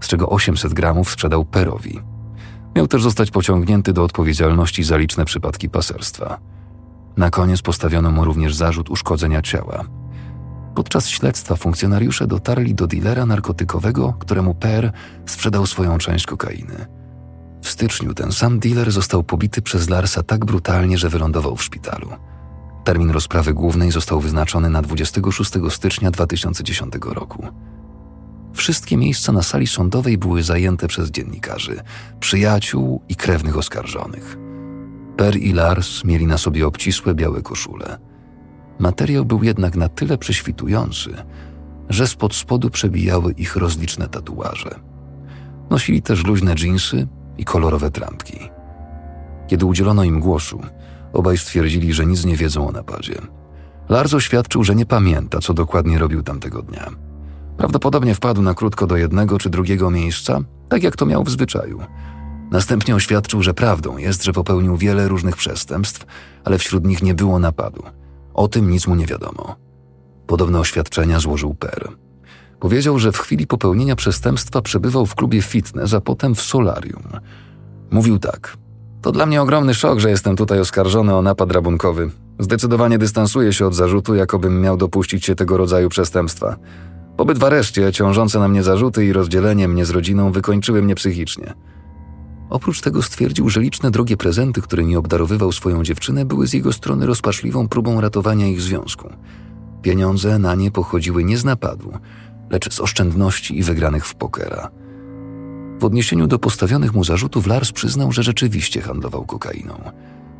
z 0.01 0.07
czego 0.07 0.29
800 0.29 0.73
gramów 0.73 1.11
sprzedał 1.11 1.45
Perowi. 1.45 1.99
Miał 2.75 2.87
też 2.87 3.03
zostać 3.03 3.31
pociągnięty 3.31 3.93
do 3.93 4.03
odpowiedzialności 4.03 4.83
za 4.83 4.97
liczne 4.97 5.25
przypadki 5.25 5.69
paserstwa. 5.69 6.39
Na 7.17 7.29
koniec 7.29 7.61
postawiono 7.61 8.11
mu 8.11 8.25
również 8.25 8.55
zarzut 8.55 8.89
uszkodzenia 8.89 9.41
ciała. 9.41 9.83
Podczas 10.75 11.09
śledztwa 11.09 11.55
funkcjonariusze 11.55 12.27
dotarli 12.27 12.75
do 12.75 12.87
dilera 12.87 13.25
narkotykowego, 13.25 14.13
któremu 14.19 14.55
Per 14.55 14.91
sprzedał 15.25 15.65
swoją 15.65 15.97
część 15.97 16.25
kokainy. 16.25 16.85
W 17.61 17.69
styczniu 17.69 18.13
ten 18.13 18.31
sam 18.31 18.59
dealer 18.59 18.91
został 18.91 19.23
pobity 19.23 19.61
przez 19.61 19.89
Larsa 19.89 20.23
tak 20.23 20.45
brutalnie, 20.45 20.97
że 20.97 21.09
wylądował 21.09 21.55
w 21.55 21.63
szpitalu. 21.63 22.07
Termin 22.83 23.09
rozprawy 23.09 23.53
głównej 23.53 23.91
został 23.91 24.19
wyznaczony 24.19 24.69
na 24.69 24.81
26 24.81 25.51
stycznia 25.69 26.11
2010 26.11 26.93
roku. 27.05 27.47
Wszystkie 28.53 28.97
miejsca 28.97 29.31
na 29.31 29.43
sali 29.43 29.67
sądowej 29.67 30.17
były 30.17 30.43
zajęte 30.43 30.87
przez 30.87 31.11
dziennikarzy, 31.11 31.81
przyjaciół 32.19 33.01
i 33.09 33.15
krewnych 33.15 33.57
oskarżonych. 33.57 34.37
Per 35.17 35.37
i 35.37 35.53
Lars 35.53 36.03
mieli 36.03 36.27
na 36.27 36.37
sobie 36.37 36.67
obcisłe 36.67 37.15
białe 37.15 37.41
koszule. 37.41 37.97
Materiał 38.79 39.25
był 39.25 39.43
jednak 39.43 39.75
na 39.75 39.89
tyle 39.89 40.17
prześwitujący, 40.17 41.13
że 41.89 42.07
spod 42.07 42.35
spodu 42.35 42.69
przebijały 42.69 43.31
ich 43.31 43.55
rozliczne 43.55 44.07
tatuaże. 44.07 44.79
Nosili 45.69 46.01
też 46.01 46.25
luźne 46.25 46.55
dżinsy 46.55 47.07
i 47.37 47.45
kolorowe 47.45 47.91
trampki. 47.91 48.39
Kiedy 49.47 49.65
udzielono 49.65 50.03
im 50.03 50.19
głosu, 50.19 50.61
obaj 51.13 51.37
stwierdzili, 51.37 51.93
że 51.93 52.05
nic 52.05 52.25
nie 52.25 52.35
wiedzą 52.35 52.67
o 52.67 52.71
napadzie. 52.71 53.15
Lars 53.89 54.13
oświadczył, 54.13 54.63
że 54.63 54.75
nie 54.75 54.85
pamięta, 54.85 55.39
co 55.39 55.53
dokładnie 55.53 55.99
robił 55.99 56.23
tamtego 56.23 56.61
dnia. 56.61 56.89
Prawdopodobnie 57.57 58.15
wpadł 58.15 58.41
na 58.41 58.53
krótko 58.53 58.87
do 58.87 58.97
jednego 58.97 59.37
czy 59.37 59.49
drugiego 59.49 59.91
miejsca, 59.91 60.39
tak 60.69 60.83
jak 60.83 60.95
to 60.95 61.05
miał 61.05 61.23
w 61.23 61.29
zwyczaju– 61.29 61.79
Następnie 62.53 62.95
oświadczył, 62.95 63.43
że 63.43 63.53
prawdą 63.53 63.97
jest, 63.97 64.23
że 64.23 64.33
popełnił 64.33 64.77
wiele 64.77 65.07
różnych 65.07 65.35
przestępstw, 65.35 66.05
ale 66.43 66.57
wśród 66.57 66.85
nich 66.85 67.03
nie 67.03 67.13
było 67.13 67.39
napadu. 67.39 67.83
O 68.33 68.47
tym 68.47 68.69
nic 68.69 68.87
mu 68.87 68.95
nie 68.95 69.05
wiadomo. 69.05 69.55
Podobne 70.27 70.59
oświadczenia 70.59 71.19
złożył 71.19 71.53
Per. 71.53 71.89
Powiedział, 72.59 72.99
że 72.99 73.11
w 73.11 73.17
chwili 73.17 73.47
popełnienia 73.47 73.95
przestępstwa 73.95 74.61
przebywał 74.61 75.05
w 75.05 75.15
klubie 75.15 75.41
fitness, 75.41 75.93
a 75.93 76.01
potem 76.01 76.35
w 76.35 76.41
solarium. 76.41 77.03
Mówił 77.91 78.19
tak. 78.19 78.57
To 79.03 79.11
dla 79.11 79.25
mnie 79.25 79.41
ogromny 79.41 79.73
szok, 79.73 79.99
że 79.99 80.09
jestem 80.09 80.35
tutaj 80.35 80.59
oskarżony 80.59 81.15
o 81.15 81.21
napad 81.21 81.51
rabunkowy. 81.51 82.11
Zdecydowanie 82.39 82.97
dystansuję 82.97 83.53
się 83.53 83.67
od 83.67 83.75
zarzutu, 83.75 84.15
jakobym 84.15 84.61
miał 84.61 84.77
dopuścić 84.77 85.25
się 85.25 85.35
tego 85.35 85.57
rodzaju 85.57 85.89
przestępstwa. 85.89 86.55
Pobyt 87.17 87.37
w 87.37 87.43
areszcie, 87.43 87.91
ciążące 87.91 88.39
na 88.39 88.47
mnie 88.47 88.63
zarzuty 88.63 89.05
i 89.05 89.13
rozdzielenie 89.13 89.67
mnie 89.67 89.85
z 89.85 89.89
rodziną 89.89 90.31
wykończyły 90.31 90.81
mnie 90.81 90.95
psychicznie. 90.95 91.53
Oprócz 92.49 92.81
tego 92.81 93.01
stwierdził, 93.01 93.49
że 93.49 93.61
liczne 93.61 93.91
drogie 93.91 94.17
prezenty, 94.17 94.61
którymi 94.61 94.95
obdarowywał 94.95 95.51
swoją 95.51 95.83
dziewczynę, 95.83 96.25
były 96.25 96.47
z 96.47 96.53
jego 96.53 96.73
strony 96.73 97.05
rozpaczliwą 97.05 97.67
próbą 97.67 98.01
ratowania 98.01 98.47
ich 98.47 98.61
związku. 98.61 99.09
Pieniądze 99.81 100.39
na 100.39 100.55
nie 100.55 100.71
pochodziły 100.71 101.23
nie 101.23 101.37
z 101.37 101.45
napadu, 101.45 101.93
lecz 102.49 102.73
z 102.73 102.79
oszczędności 102.79 103.59
i 103.59 103.63
wygranych 103.63 104.05
w 104.05 104.15
pokera. 104.15 104.82
W 105.79 105.85
odniesieniu 105.85 106.27
do 106.27 106.39
postawionych 106.39 106.93
mu 106.93 107.03
zarzutów 107.03 107.47
Lars 107.47 107.71
przyznał, 107.71 108.11
że 108.11 108.23
rzeczywiście 108.23 108.81
handlował 108.81 109.25
kokainą. 109.25 109.91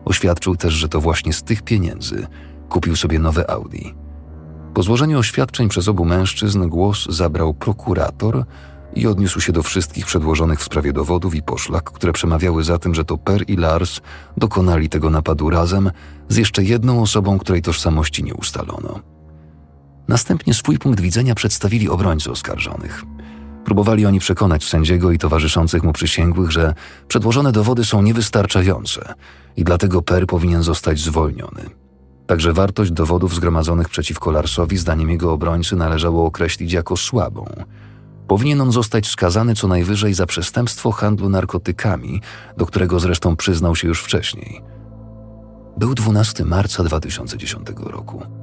Oświadczył 0.06 0.56
też, 0.56 0.74
że 0.74 0.90
to 0.90 1.02
właśnie 1.02 1.34
z 1.34 1.44
tych 1.44 1.62
pieniędzy 1.62 2.28
kupił 2.70 2.96
sobie 2.96 3.20
nowe 3.20 3.52
Audi. 3.52 3.94
Po 4.74 4.84
złożeniu 4.84 5.20
oświadczeń 5.20 5.70
przez 5.70 5.88
obu 5.88 6.06
mężczyzn 6.06 6.68
głos 6.68 7.06
zabrał 7.10 7.54
prokurator 7.54 8.46
i 8.96 9.08
odniósł 9.08 9.42
się 9.42 9.54
do 9.54 9.64
wszystkich 9.64 10.06
przedłożonych 10.06 10.60
w 10.60 10.64
sprawie 10.64 10.94
dowodów 10.94 11.36
i 11.36 11.42
poszlak, 11.42 11.84
które 11.84 12.14
przemawiały 12.14 12.64
za 12.64 12.78
tym, 12.78 12.96
że 12.96 13.06
to 13.06 13.18
Per 13.18 13.50
i 13.50 13.56
Lars 13.56 14.02
dokonali 14.38 14.90
tego 14.90 15.10
napadu 15.10 15.50
razem 15.50 15.92
z 16.30 16.38
jeszcze 16.38 16.64
jedną 16.64 17.02
osobą, 17.02 17.40
której 17.40 17.62
tożsamości 17.62 18.24
nie 18.24 18.34
ustalono. 18.34 19.00
Następnie 20.08 20.54
swój 20.54 20.80
punkt 20.80 21.00
widzenia 21.00 21.36
przedstawili 21.36 21.90
obrońcy 21.90 22.32
oskarżonych. 22.32 23.04
Próbowali 23.66 24.06
oni 24.06 24.20
przekonać 24.20 24.64
sędziego 24.64 25.12
i 25.12 25.18
towarzyszących 25.18 25.84
mu 25.84 25.94
przysięgłych, 25.94 26.52
że 26.52 26.74
przedłożone 27.08 27.52
dowody 27.52 27.86
są 27.86 28.02
niewystarczające 28.02 29.14
i 29.58 29.64
dlatego 29.64 30.02
Per 30.02 30.28
powinien 30.28 30.64
zostać 30.64 31.00
zwolniony. 31.00 31.70
Także 32.28 32.54
wartość 32.54 32.92
dowodów 32.92 33.36
zgromadzonych 33.36 33.90
przeciwko 33.90 34.32
Larsowi, 34.32 34.78
zdaniem 34.78 35.10
jego 35.10 35.34
obrońcy, 35.34 35.76
należało 35.76 36.26
określić 36.26 36.74
jako 36.74 36.98
słabą. 36.98 37.46
Powinien 38.28 38.62
on 38.62 38.72
zostać 38.72 39.08
skazany 39.08 39.56
co 39.56 39.68
najwyżej 39.68 40.14
za 40.14 40.26
przestępstwo 40.26 40.92
handlu 40.92 41.30
narkotykami, 41.30 42.22
do 42.58 42.66
którego 42.66 43.00
zresztą 43.00 43.36
przyznał 43.36 43.76
się 43.76 43.88
już 43.88 44.04
wcześniej. 44.04 44.62
Był 45.78 45.96
12 45.96 46.46
marca 46.46 46.84
2010 46.84 47.68
roku. 47.78 48.43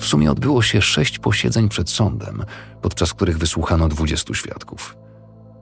W 0.00 0.04
sumie 0.04 0.30
odbyło 0.30 0.62
się 0.62 0.82
sześć 0.82 1.18
posiedzeń 1.18 1.68
przed 1.68 1.90
sądem, 1.90 2.44
podczas 2.82 3.14
których 3.14 3.38
wysłuchano 3.38 3.88
20 3.88 4.34
świadków. 4.34 4.96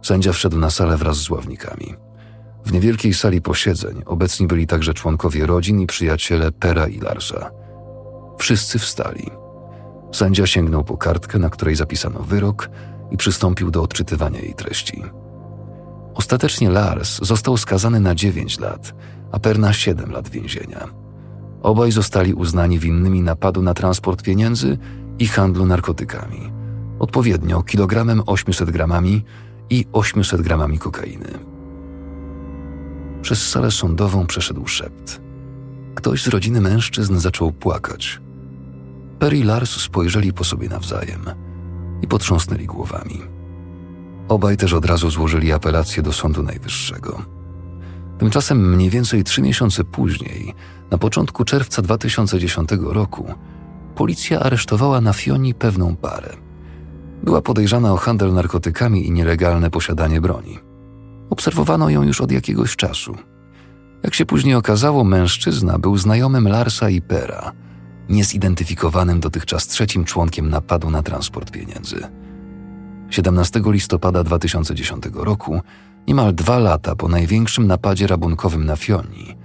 Sędzia 0.02 0.32
wszedł 0.32 0.58
na 0.58 0.70
salę 0.70 0.96
wraz 0.96 1.16
z 1.16 1.30
ławnikami. 1.30 1.94
W 2.64 2.72
niewielkiej 2.72 3.14
sali 3.14 3.42
posiedzeń 3.42 4.02
obecni 4.06 4.46
byli 4.46 4.66
także 4.66 4.94
członkowie 4.94 5.46
rodzin 5.46 5.80
i 5.80 5.86
przyjaciele 5.86 6.52
Pera 6.52 6.88
i 6.88 7.00
Larsa. 7.00 7.50
Wszyscy 8.38 8.78
wstali. 8.78 9.30
Sędzia 10.12 10.46
sięgnął 10.46 10.84
po 10.84 10.96
kartkę, 10.96 11.38
na 11.38 11.50
której 11.50 11.76
zapisano 11.76 12.20
wyrok 12.20 12.70
i 13.10 13.16
przystąpił 13.16 13.70
do 13.70 13.82
odczytywania 13.82 14.40
jej 14.40 14.54
treści. 14.54 15.04
Ostatecznie 16.14 16.70
Lars 16.70 17.18
został 17.22 17.56
skazany 17.56 18.00
na 18.00 18.14
9 18.14 18.60
lat, 18.60 18.94
a 19.32 19.38
Per 19.38 19.58
na 19.58 19.72
7 19.72 20.12
lat 20.12 20.28
więzienia. 20.28 21.07
Obaj 21.62 21.92
zostali 21.92 22.34
uznani 22.34 22.78
winnymi 22.78 23.22
napadu 23.22 23.62
na 23.62 23.74
transport 23.74 24.22
pieniędzy 24.22 24.78
i 25.18 25.26
handlu 25.26 25.66
narkotykami, 25.66 26.52
odpowiednio 26.98 27.62
kilogramem 27.62 28.22
800 28.26 28.70
gramami 28.70 29.24
i 29.70 29.86
800 29.92 30.42
gramami 30.42 30.78
kokainy. 30.78 31.28
Przez 33.22 33.50
salę 33.50 33.70
sądową 33.70 34.26
przeszedł 34.26 34.66
szept. 34.66 35.20
Ktoś 35.94 36.22
z 36.22 36.28
rodziny 36.28 36.60
mężczyzn 36.60 37.18
zaczął 37.18 37.52
płakać. 37.52 38.20
Per 39.18 39.34
i 39.34 39.42
Lars 39.42 39.70
spojrzeli 39.70 40.32
po 40.32 40.44
sobie 40.44 40.68
nawzajem 40.68 41.24
i 42.02 42.06
potrząsnęli 42.06 42.66
głowami. 42.66 43.20
Obaj 44.28 44.56
też 44.56 44.72
od 44.72 44.84
razu 44.84 45.10
złożyli 45.10 45.52
apelację 45.52 46.02
do 46.02 46.12
Sądu 46.12 46.42
Najwyższego. 46.42 47.22
Tymczasem 48.18 48.74
mniej 48.74 48.90
więcej 48.90 49.24
trzy 49.24 49.42
miesiące 49.42 49.84
później, 49.84 50.54
na 50.90 50.98
początku 50.98 51.44
czerwca 51.44 51.82
2010 51.82 52.70
roku, 52.80 53.24
policja 53.94 54.40
aresztowała 54.40 55.00
na 55.00 55.12
Fioni 55.12 55.54
pewną 55.54 55.96
parę. 55.96 56.36
Była 57.22 57.42
podejrzana 57.42 57.92
o 57.92 57.96
handel 57.96 58.32
narkotykami 58.32 59.06
i 59.06 59.10
nielegalne 59.10 59.70
posiadanie 59.70 60.20
broni. 60.20 60.58
Obserwowano 61.30 61.90
ją 61.90 62.02
już 62.02 62.20
od 62.20 62.32
jakiegoś 62.32 62.76
czasu. 62.76 63.16
Jak 64.02 64.14
się 64.14 64.26
później 64.26 64.54
okazało, 64.54 65.04
mężczyzna 65.04 65.78
był 65.78 65.96
znajomym 65.96 66.48
Larsa 66.48 66.90
i 66.90 67.00
Pera, 67.00 67.52
niezidentyfikowanym 68.08 69.20
dotychczas 69.20 69.66
trzecim 69.66 70.04
członkiem 70.04 70.50
napadu 70.50 70.90
na 70.90 71.02
transport 71.02 71.50
pieniędzy. 71.50 72.06
17 73.10 73.62
listopada 73.66 74.24
2010 74.24 75.04
roku, 75.14 75.60
niemal 76.08 76.34
dwa 76.34 76.58
lata 76.58 76.96
po 76.96 77.08
największym 77.08 77.66
napadzie 77.66 78.06
rabunkowym 78.06 78.64
na 78.64 78.76
Fioni, 78.76 79.36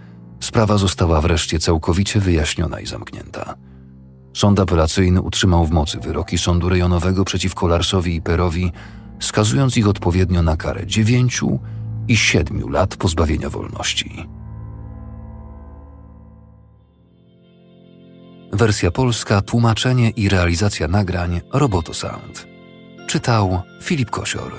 sprawa 0.44 0.78
została 0.78 1.22
wreszcie 1.22 1.60
całkowicie 1.60 2.20
wyjaśniona 2.20 2.80
i 2.80 2.86
zamknięta. 2.86 3.56
Sąd 4.34 4.60
apelacyjny 4.60 5.22
utrzymał 5.22 5.66
w 5.66 5.72
mocy 5.72 6.00
wyroki 6.00 6.38
sądu 6.38 6.70
rejonowego 6.70 7.26
przeciwko 7.26 7.68
Larsowi 7.68 8.16
i 8.16 8.22
Perowi 8.22 8.72
skazując 9.20 9.78
ich 9.78 9.88
odpowiednio 9.88 10.42
na 10.42 10.58
karę 10.58 10.88
dziewięciu 10.88 11.60
i 12.08 12.18
siedmiu 12.18 12.70
lat 12.70 12.96
pozbawienia 12.96 13.50
wolności. 13.50 14.28
Wersja 18.54 18.92
polska, 18.92 19.42
tłumaczenie 19.42 20.10
i 20.10 20.30
realizacja 20.30 20.88
nagrań 20.88 21.42
Roboto 21.54 21.94
Sound. 21.94 22.48
Czytał 23.08 23.62
Filip 23.82 24.10
Kosior. 24.10 24.52